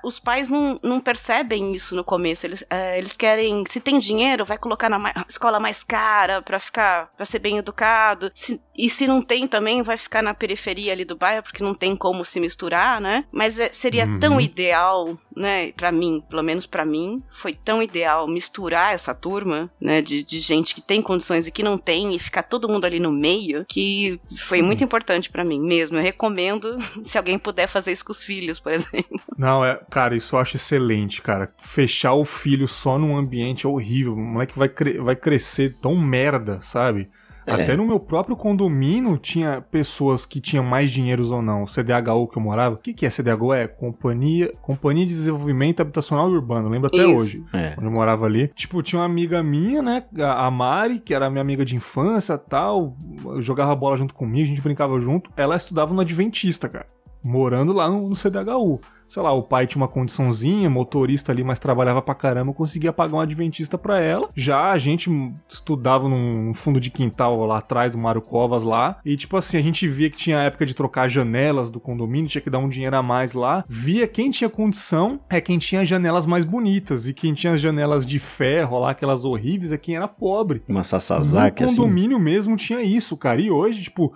[0.02, 2.46] os pais não, não percebem isso no começo.
[2.46, 4.98] Eles, é, eles querem, se tem dinheiro, vai colocar na
[5.28, 8.30] escola mais cara para ficar, para ser bem educado.
[8.34, 11.74] Se, e se não tem também, vai ficar na periferia ali do bairro porque não
[11.74, 13.24] tem como se misturar, né?
[13.30, 14.18] Mas é, seria uhum.
[14.18, 15.70] tão ideal, né?
[15.72, 20.02] Para mim, pelo menos para mim, foi tão ideal misturar essa turma, né?
[20.02, 22.98] De, de gente que tem condições e que não tem e ficar todo mundo ali
[22.98, 24.64] no meio, que foi Sim.
[24.64, 25.96] muito importante para mim mesmo.
[25.96, 29.20] Eu recomendo se alguém puder fazer isso com os filhos, por exemplo.
[29.38, 31.48] Não, é, cara, isso eu acho excelente, cara.
[31.58, 34.14] Fechar o filho só num ambiente é horrível.
[34.14, 37.08] O moleque vai, cre vai crescer tão merda, sabe?
[37.46, 37.52] É.
[37.52, 41.62] Até no meu próprio condomínio tinha pessoas que tinham mais dinheiros ou não.
[41.62, 42.74] O CDHU que eu morava.
[42.74, 43.52] O que, que é CDHU?
[43.52, 46.68] É Companhia, Companhia de Desenvolvimento Habitacional e Urbano.
[46.68, 47.16] Lembro até Isso.
[47.16, 47.44] hoje.
[47.52, 47.70] É.
[47.70, 48.48] Quando eu morava ali.
[48.48, 50.04] Tipo, tinha uma amiga minha, né?
[50.20, 52.96] A Mari, que era minha amiga de infância tal.
[53.38, 55.30] Jogava bola junto comigo, a gente brincava junto.
[55.36, 56.86] Ela estudava no Adventista, cara.
[57.24, 61.58] Morando lá no, no CDHU sei lá, o pai tinha uma condiçãozinha, motorista ali, mas
[61.58, 64.28] trabalhava pra caramba, conseguia pagar um adventista pra ela.
[64.34, 65.10] Já a gente
[65.48, 69.62] estudava num fundo de quintal lá atrás do Mário Covas lá, e tipo assim, a
[69.62, 72.68] gente via que tinha a época de trocar janelas do condomínio, tinha que dar um
[72.68, 73.64] dinheiro a mais lá.
[73.68, 78.04] Via quem tinha condição é quem tinha janelas mais bonitas, e quem tinha as janelas
[78.04, 80.62] de ferro lá, aquelas horríveis, é quem era pobre.
[80.68, 81.76] Uma Sasazaki assim.
[81.76, 83.40] No condomínio mesmo tinha isso, cara.
[83.40, 84.12] E hoje, tipo,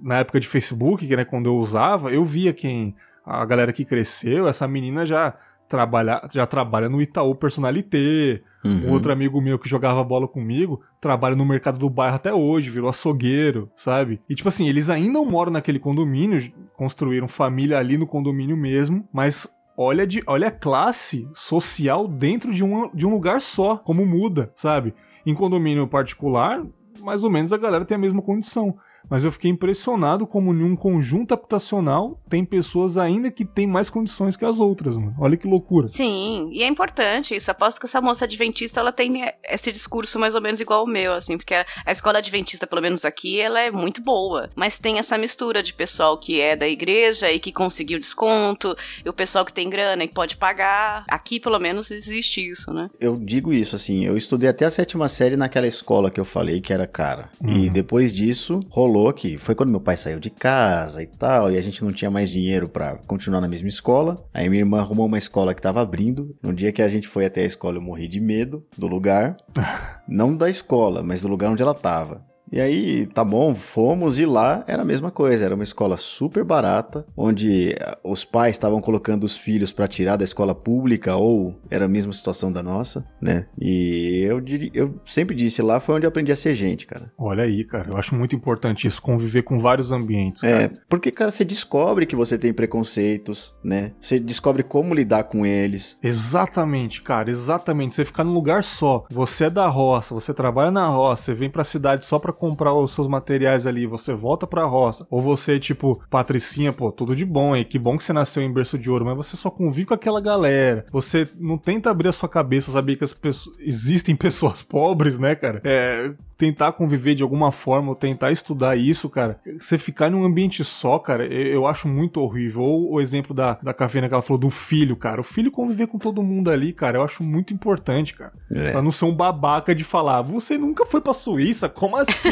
[0.00, 2.94] na época de Facebook, que né, quando eu usava, eu via quem
[3.24, 5.34] a galera que cresceu, essa menina já
[5.68, 8.42] trabalha, já trabalha no Itaú Personalité.
[8.64, 8.92] Uhum.
[8.92, 12.88] Outro amigo meu que jogava bola comigo trabalha no mercado do bairro até hoje, virou
[12.88, 14.20] açougueiro, sabe?
[14.28, 19.48] E tipo assim, eles ainda moram naquele condomínio, construíram família ali no condomínio mesmo, mas
[19.76, 24.52] olha, de, olha a classe social dentro de um, de um lugar só, como muda,
[24.56, 24.94] sabe?
[25.24, 26.64] Em condomínio particular,
[27.06, 28.76] mais ou menos a galera tem a mesma condição.
[29.08, 33.88] mas eu fiquei impressionado como em um conjunto habitacional tem pessoas ainda que têm mais
[33.88, 35.14] condições que as outras, mano.
[35.18, 35.86] Olha que loucura.
[35.86, 37.50] Sim, e é importante isso.
[37.50, 41.12] Aposto que essa moça adventista, ela tem esse discurso mais ou menos igual ao meu,
[41.12, 45.16] assim, porque a escola adventista, pelo menos aqui, ela é muito boa, mas tem essa
[45.16, 49.52] mistura de pessoal que é da igreja e que conseguiu desconto, e o pessoal que
[49.52, 51.04] tem grana e pode pagar.
[51.08, 52.90] Aqui, pelo menos, existe isso, né?
[52.98, 56.60] Eu digo isso, assim, eu estudei até a sétima série naquela escola que eu falei
[56.60, 57.28] que era cara.
[57.44, 57.58] Uhum.
[57.58, 61.58] E depois disso, rolou que foi quando meu pai saiu de casa e tal, e
[61.58, 64.16] a gente não tinha mais dinheiro para continuar na mesma escola.
[64.32, 66.34] Aí minha irmã arrumou uma escola que tava abrindo.
[66.42, 69.36] No dia que a gente foi até a escola, eu morri de medo do lugar.
[70.08, 72.24] não da escola, mas do lugar onde ela tava.
[72.52, 76.44] E aí, tá bom, fomos e lá era a mesma coisa, era uma escola super
[76.44, 81.60] barata, onde eh, os pais estavam colocando os filhos para tirar da escola pública ou
[81.70, 83.46] era a mesma situação da nossa, né?
[83.60, 84.42] E eu,
[84.72, 87.12] eu sempre disse lá foi onde eu aprendi a ser gente, cara.
[87.18, 90.64] Olha aí, cara, eu acho muito importante isso, conviver com vários ambientes, é, cara.
[90.64, 93.92] É, porque, cara, você descobre que você tem preconceitos, né?
[94.00, 95.98] Você descobre como lidar com eles.
[96.02, 97.94] Exatamente, cara, exatamente.
[97.94, 101.50] Você ficar num lugar só, você é da roça, você trabalha na roça, você vem
[101.50, 105.58] pra cidade só pra comprar os seus materiais ali, você volta pra roça, ou você,
[105.58, 107.64] tipo, Patricinha, pô, tudo de bom, hein?
[107.64, 110.20] Que bom que você nasceu em berço de ouro, mas você só convive com aquela
[110.20, 110.84] galera.
[110.92, 115.34] Você não tenta abrir a sua cabeça, saber que as pessoas, existem pessoas pobres, né,
[115.34, 115.60] cara?
[115.64, 120.62] É, tentar conviver de alguma forma, ou tentar estudar isso, cara, você ficar num ambiente
[120.64, 122.62] só, cara, eu acho muito horrível.
[122.62, 125.20] Ou o exemplo da, da Cafena que ela falou do filho, cara.
[125.20, 128.32] O filho conviver com todo mundo ali, cara, eu acho muito importante, cara.
[128.50, 128.72] É.
[128.72, 131.68] Pra não ser um babaca de falar, você nunca foi pra Suíça?
[131.68, 132.25] Como assim?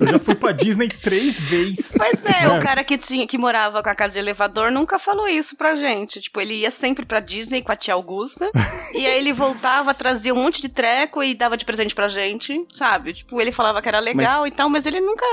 [0.00, 1.94] Eu já fui pra Disney três vezes.
[1.96, 4.98] Pois é, é, o cara que, tinha, que morava com a casa de elevador nunca
[4.98, 6.20] falou isso pra gente.
[6.20, 8.50] Tipo, ele ia sempre pra Disney com a tia Augusta,
[8.94, 12.64] e aí ele voltava, trazia um monte de treco e dava de presente pra gente,
[12.72, 13.12] sabe?
[13.12, 14.52] Tipo, ele falava que era legal mas...
[14.52, 15.24] e tal, mas ele nunca.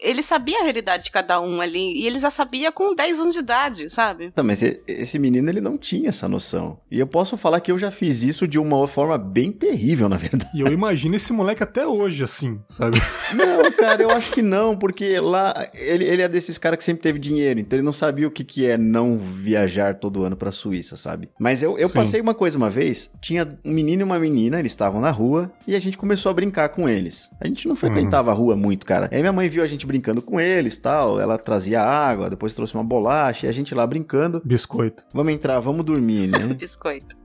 [0.00, 2.00] Ele sabia a realidade de cada um ali.
[2.00, 4.30] E ele já sabia com 10 anos de idade, sabe?
[4.30, 6.80] Tá, mas esse menino, ele não tinha essa noção.
[6.90, 10.16] E eu posso falar que eu já fiz isso de uma forma bem terrível, na
[10.16, 10.50] verdade.
[10.54, 13.00] E eu imagino esse moleque até hoje, assim, sabe?
[13.34, 17.02] Não, cara, eu acho que não, porque lá ele, ele é desses caras que sempre
[17.02, 20.50] teve dinheiro, então ele não sabia o que, que é não viajar todo ano pra
[20.52, 21.28] Suíça, sabe?
[21.38, 24.72] Mas eu, eu passei uma coisa uma vez, tinha um menino e uma menina, eles
[24.72, 27.30] estavam na rua e a gente começou a brincar com eles.
[27.40, 28.36] A gente não frequentava uhum.
[28.36, 29.08] a rua muito, cara.
[29.12, 31.20] Aí minha mãe viu a gente brincando com eles tal.
[31.20, 34.42] Ela trazia água, depois trouxe uma bolacha e a gente lá brincando.
[34.44, 35.04] Biscoito.
[35.12, 36.38] Vamos entrar, vamos dormir, né?
[36.54, 37.16] biscoito.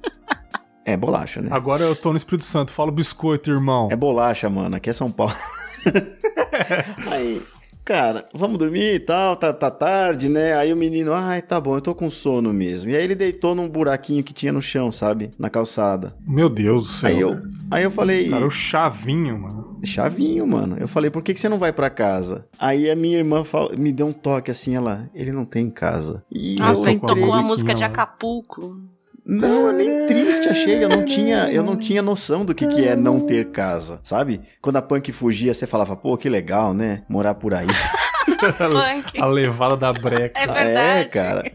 [0.88, 1.50] É bolacha, né?
[1.52, 3.90] Agora eu tô no Espírito Santo, falo biscoito, irmão.
[3.92, 4.74] É bolacha, mano.
[4.74, 5.36] Aqui é São Paulo.
[7.12, 7.42] Aí,
[7.84, 10.56] cara, vamos dormir e tal, tá, tá tarde, né?
[10.56, 12.90] Aí o menino, ai, tá bom, eu tô com sono mesmo.
[12.90, 15.30] E aí ele deitou num buraquinho que tinha no chão, sabe?
[15.38, 16.16] Na calçada.
[16.26, 17.10] Meu Deus do céu.
[17.10, 18.30] Aí eu, aí eu falei.
[18.30, 19.80] Cara, o chavinho, mano.
[19.84, 20.78] Chavinho, mano.
[20.80, 22.46] Eu falei, por que, que você não vai para casa?
[22.58, 23.44] Aí a minha irmã
[23.78, 26.24] me deu um toque assim, ela, ele não tem casa.
[26.32, 28.80] E Nossa, eu tocou a música de Acapulco.
[29.28, 30.82] Não, nem triste achei.
[30.82, 34.42] Eu não tinha, eu não tinha noção do que, que é não ter casa, sabe?
[34.62, 37.04] Quando a punk fugia, você falava, pô, que legal, né?
[37.10, 37.68] Morar por aí.
[39.20, 40.40] a levada da breca.
[40.40, 41.00] É verdade.
[41.00, 41.52] É, cara.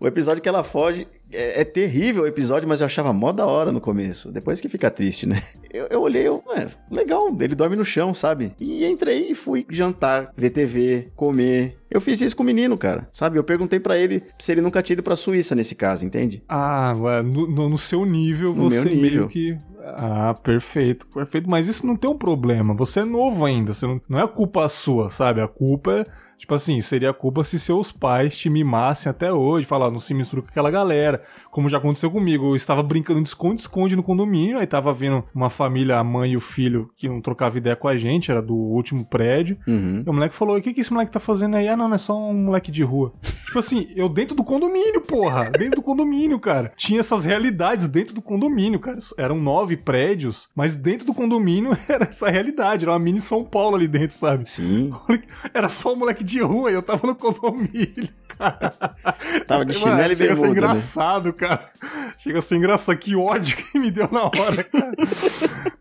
[0.00, 3.46] O episódio que ela foge é, é, terrível o episódio, mas eu achava mó da
[3.46, 4.30] hora no começo.
[4.30, 5.42] Depois que fica triste, né?
[5.72, 8.52] Eu, eu olhei, eu, é, legal, ele dorme no chão, sabe?
[8.60, 11.78] E entrei e fui jantar, ver TV, comer.
[11.90, 13.38] Eu fiz isso com o menino, cara, sabe?
[13.38, 16.42] Eu perguntei para ele se ele nunca tinha ido pra Suíça nesse caso, entende?
[16.46, 16.92] Ah,
[17.24, 19.00] no, no seu nível, no você nível.
[19.00, 21.48] meio que ah, perfeito, perfeito.
[21.48, 22.74] Mas isso não tem um problema.
[22.74, 23.72] Você é novo ainda.
[23.72, 25.40] Você não, não é culpa sua, sabe?
[25.40, 26.04] A culpa é
[26.42, 30.42] Tipo assim, seria culpa se seus pais te mimassem até hoje, falar, não se mistura
[30.42, 31.21] com aquela galera.
[31.50, 35.50] Como já aconteceu comigo, eu estava brincando de esconde-esconde no condomínio, aí tava vendo uma
[35.50, 38.54] família, a mãe e o filho, que não trocava ideia com a gente, era do
[38.54, 39.58] último prédio.
[39.66, 40.02] Uhum.
[40.06, 41.68] E o moleque falou: o que, que esse moleque tá fazendo aí?
[41.68, 43.12] Ah, não, não é só um moleque de rua.
[43.46, 45.50] tipo assim, eu dentro do condomínio, porra!
[45.50, 46.72] Dentro do condomínio, cara.
[46.76, 48.98] Tinha essas realidades dentro do condomínio, cara.
[49.18, 52.84] Eram nove prédios, mas dentro do condomínio era essa realidade.
[52.84, 54.48] Era uma mini São Paulo ali dentro, sabe?
[54.48, 54.90] Sim.
[55.52, 58.08] Era só um moleque de rua e eu tava no condomínio,
[58.38, 58.74] cara.
[59.46, 60.72] Tava de chinelo e bermuda.
[60.72, 61.11] A ser né?
[61.20, 61.32] Né?
[61.32, 61.64] cara.
[62.18, 62.96] Chega a ser engraçado.
[62.98, 64.92] Que ódio que me deu na hora, cara.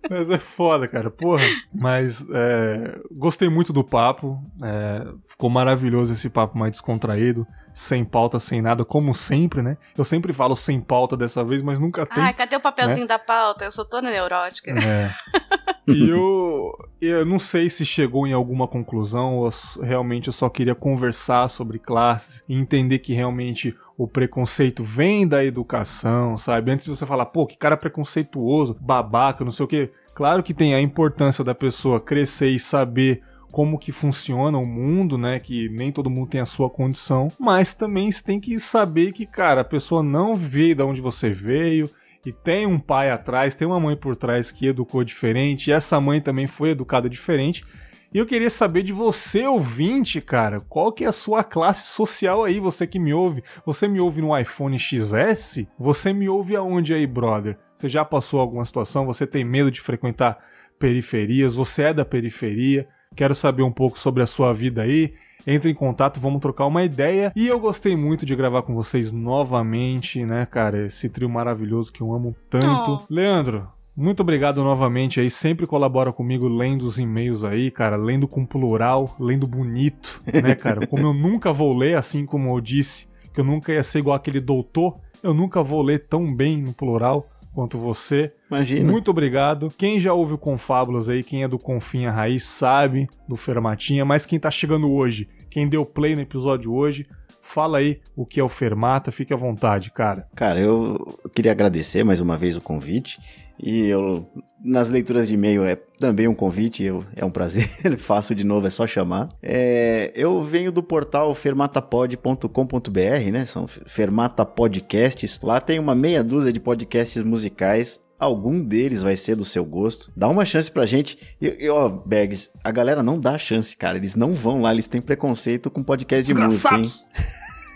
[0.10, 1.10] Mas é foda, cara.
[1.10, 1.44] Porra.
[1.74, 4.44] Mas é, gostei muito do papo.
[4.64, 9.78] É, ficou maravilhoso esse papo mais descontraído sem pauta, sem nada, como sempre, né?
[9.98, 12.24] Eu sempre falo sem pauta dessa vez, mas nunca tem.
[12.24, 13.08] Ai, cadê o papelzinho né?
[13.08, 13.66] da pauta?
[13.66, 14.72] Eu sou toda neurótica.
[14.72, 15.14] É.
[15.88, 19.50] e eu, eu não sei se chegou em alguma conclusão ou
[19.82, 25.44] realmente eu só queria conversar sobre classes e entender que realmente o preconceito vem da
[25.44, 26.72] educação, sabe?
[26.72, 29.92] Antes de você falar, pô, que cara preconceituoso, babaca, não sei o quê.
[30.14, 35.18] Claro que tem a importância da pessoa crescer e saber como que funciona o mundo,
[35.18, 35.40] né?
[35.40, 39.26] Que nem todo mundo tem a sua condição, mas também você tem que saber que,
[39.26, 41.90] cara, a pessoa não veio de onde você veio,
[42.26, 46.00] e tem um pai atrás, tem uma mãe por trás que educou diferente, e essa
[46.00, 47.66] mãe também foi educada diferente.
[48.14, 52.44] E eu queria saber de você, ouvinte, cara, qual que é a sua classe social
[52.44, 53.42] aí, você que me ouve?
[53.66, 55.66] Você me ouve no iPhone XS?
[55.80, 57.58] Você me ouve aonde aí, brother?
[57.74, 59.06] Você já passou alguma situação?
[59.06, 60.38] Você tem medo de frequentar
[60.78, 61.56] periferias?
[61.56, 62.88] Você é da periferia?
[63.16, 65.14] Quero saber um pouco sobre a sua vida aí.
[65.46, 67.32] Entre em contato, vamos trocar uma ideia.
[67.36, 70.86] E eu gostei muito de gravar com vocês novamente, né, cara?
[70.86, 72.92] Esse trio maravilhoso que eu amo tanto.
[72.92, 73.02] Oh.
[73.10, 78.46] Leandro, muito obrigado novamente aí, sempre colabora comigo lendo os e-mails aí, cara, lendo com
[78.46, 80.88] plural, lendo bonito, né, cara?
[80.88, 84.16] Como eu nunca vou ler, assim como eu disse, que eu nunca ia ser igual
[84.16, 88.34] aquele doutor, eu nunca vou ler tão bem no plural quanto você.
[88.50, 88.92] Imagina.
[88.92, 89.74] Muito obrigado.
[89.78, 94.26] Quem já ouve o Confábulas aí, quem é do Confinha Raiz, sabe do Fermatinha, mas
[94.26, 97.06] quem tá chegando hoje, quem deu play no episódio hoje,
[97.52, 100.26] Fala aí o que é o Fermata, fique à vontade, cara.
[100.34, 103.20] Cara, eu queria agradecer mais uma vez o convite.
[103.62, 104.26] E eu,
[104.64, 107.68] nas leituras de e-mail é também um convite, eu, é um prazer,
[108.00, 109.28] faço de novo, é só chamar.
[109.44, 113.46] É, eu venho do portal fermatapod.com.br, né?
[113.46, 115.42] São Fermata Podcasts.
[115.44, 120.12] Lá tem uma meia dúzia de podcasts musicais algum deles vai ser do seu gosto.
[120.16, 121.18] Dá uma chance pra gente.
[121.42, 123.98] E, ó, Bergs, a galera não dá chance, cara.
[123.98, 126.92] Eles não vão lá, eles têm preconceito com podcast de música, hein?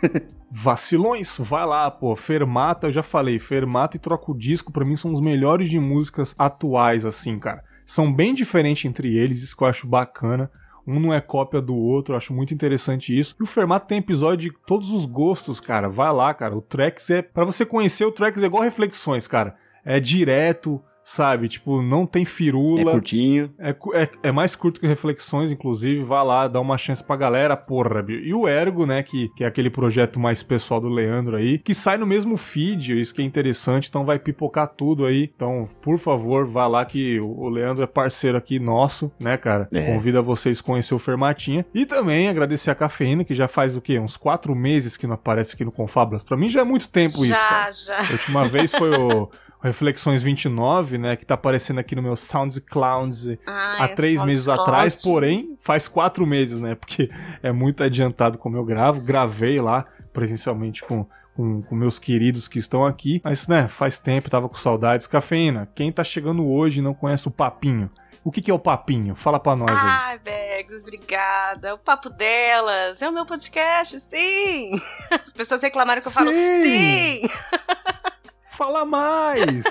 [0.52, 2.16] Vacilões, vai lá, pô.
[2.16, 5.80] Fermata, eu já falei, Fermata e Troca o Disco, pra mim, são os melhores de
[5.80, 7.64] músicas atuais, assim, cara.
[7.84, 10.50] São bem diferentes entre eles, isso que eu acho bacana.
[10.88, 13.36] Um não é cópia do outro, eu acho muito interessante isso.
[13.40, 15.90] E o Fermata tem episódio de todos os gostos, cara.
[15.90, 16.56] Vai lá, cara.
[16.56, 17.24] O Trex é.
[17.24, 19.56] para você conhecer o Trex é igual reflexões, cara
[19.86, 21.48] é direto, sabe?
[21.48, 22.90] Tipo, não tem firula.
[22.90, 23.54] É curtinho.
[23.60, 26.04] É, é, é, mais curto que Reflexões, inclusive.
[26.04, 28.04] Vá lá, dá uma chance pra galera, porra.
[28.10, 29.04] E o Ergo, né?
[29.04, 33.00] Que, que é aquele projeto mais pessoal do Leandro aí, que sai no mesmo feed,
[33.00, 35.30] isso que é interessante, então vai pipocar tudo aí.
[35.36, 39.68] Então, por favor, vá lá que o Leandro é parceiro aqui nosso, né, cara?
[39.72, 39.94] É.
[39.94, 41.66] Convida vocês a conhecer o Fermatinha.
[41.74, 44.00] E também agradecer a Cafeína, que já faz o quê?
[44.00, 46.24] Uns quatro meses que não aparece aqui no Confablas.
[46.24, 47.72] Pra mim já é muito tempo já, isso, cara.
[47.72, 48.10] Já, já.
[48.10, 49.30] A última vez foi o
[49.66, 51.16] Reflexões 29, né?
[51.16, 55.88] Que tá aparecendo aqui no meu SoundCloud ah, há é três meses atrás, porém faz
[55.88, 56.76] quatro meses, né?
[56.76, 57.10] Porque
[57.42, 59.02] é muito adiantado como eu gravo.
[59.02, 63.20] Gravei lá presencialmente com, com, com, meus queridos que estão aqui.
[63.24, 65.08] Mas, né, faz tempo, tava com saudades.
[65.08, 67.90] Cafeína, quem tá chegando hoje e não conhece o Papinho?
[68.24, 69.16] O que, que é o Papinho?
[69.16, 69.78] Fala pra nós aí.
[69.78, 71.74] Ai, Begs, obrigada.
[71.74, 74.80] O Papo Delas é o meu podcast, sim!
[75.10, 76.18] As pessoas reclamaram que eu sim.
[76.18, 77.30] falo sim!
[78.56, 79.64] Fala mais!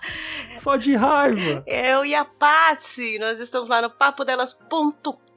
[0.60, 1.62] Só de raiva!
[1.66, 5.29] Eu e a Patsy, nós estamos lá no papodelas.com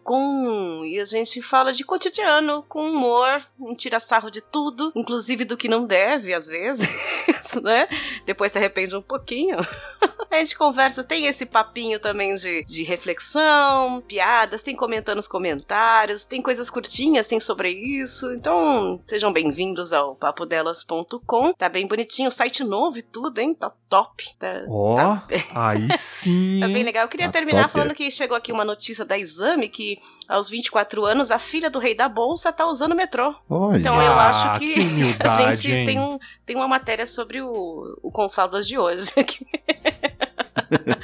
[0.86, 3.42] e a gente fala de cotidiano, com humor,
[3.78, 6.88] tira sarro de tudo, inclusive do que não deve, às vezes,
[7.62, 7.88] né?
[8.26, 9.58] Depois se arrepende um pouquinho.
[10.34, 16.26] A gente conversa, tem esse papinho também de, de reflexão, piadas, tem comentando os comentários,
[16.26, 18.34] tem coisas curtinhas, tem sobre isso.
[18.34, 21.54] Então, sejam bem-vindos ao papodelas.com.
[21.54, 23.54] Tá bem bonitinho, site novo e tudo, hein?
[23.54, 24.36] Tá top.
[24.40, 25.22] Tá, Ó, oh, tá...
[25.54, 26.62] aí sim.
[26.66, 27.04] tá bem legal.
[27.04, 27.94] Eu queria tá terminar top, falando é.
[27.94, 29.93] que chegou aqui uma notícia da Exame que
[30.28, 33.36] aos 24 anos a filha do rei da bolsa tá usando o metrô.
[33.50, 33.78] Olha.
[33.78, 37.98] Então eu acho que, que humildade, a gente tem, um, tem uma matéria sobre o,
[38.02, 39.12] o Confablas de hoje.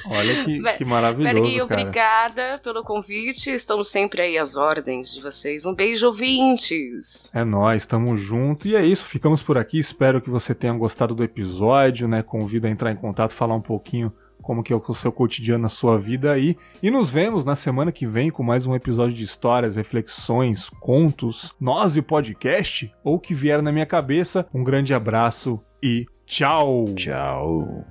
[0.06, 3.52] Olha que, que maravilhoso, Bergui, obrigada pelo convite.
[3.52, 5.66] Estamos sempre aí às ordens de vocês.
[5.66, 7.34] Um beijo, ouvintes.
[7.36, 8.68] É nós, estamos junto.
[8.68, 9.78] E é isso, ficamos por aqui.
[9.78, 12.24] Espero que você tenha gostado do episódio, né?
[12.24, 14.12] Convido a entrar em contato, falar um pouquinho
[14.50, 16.58] como que é o seu cotidiano na sua vida aí.
[16.82, 21.54] E nos vemos na semana que vem com mais um episódio de histórias, reflexões, contos,
[21.62, 24.48] nós e o podcast, ou o que vier na minha cabeça.
[24.52, 26.88] Um grande abraço e tchau!
[26.96, 27.86] Tchau!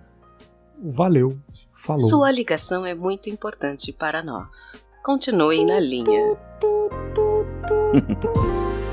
[0.82, 1.38] Valeu.
[1.76, 2.08] Falou.
[2.08, 4.76] Sua ligação é muito importante para nós.
[5.04, 6.36] Continue na linha.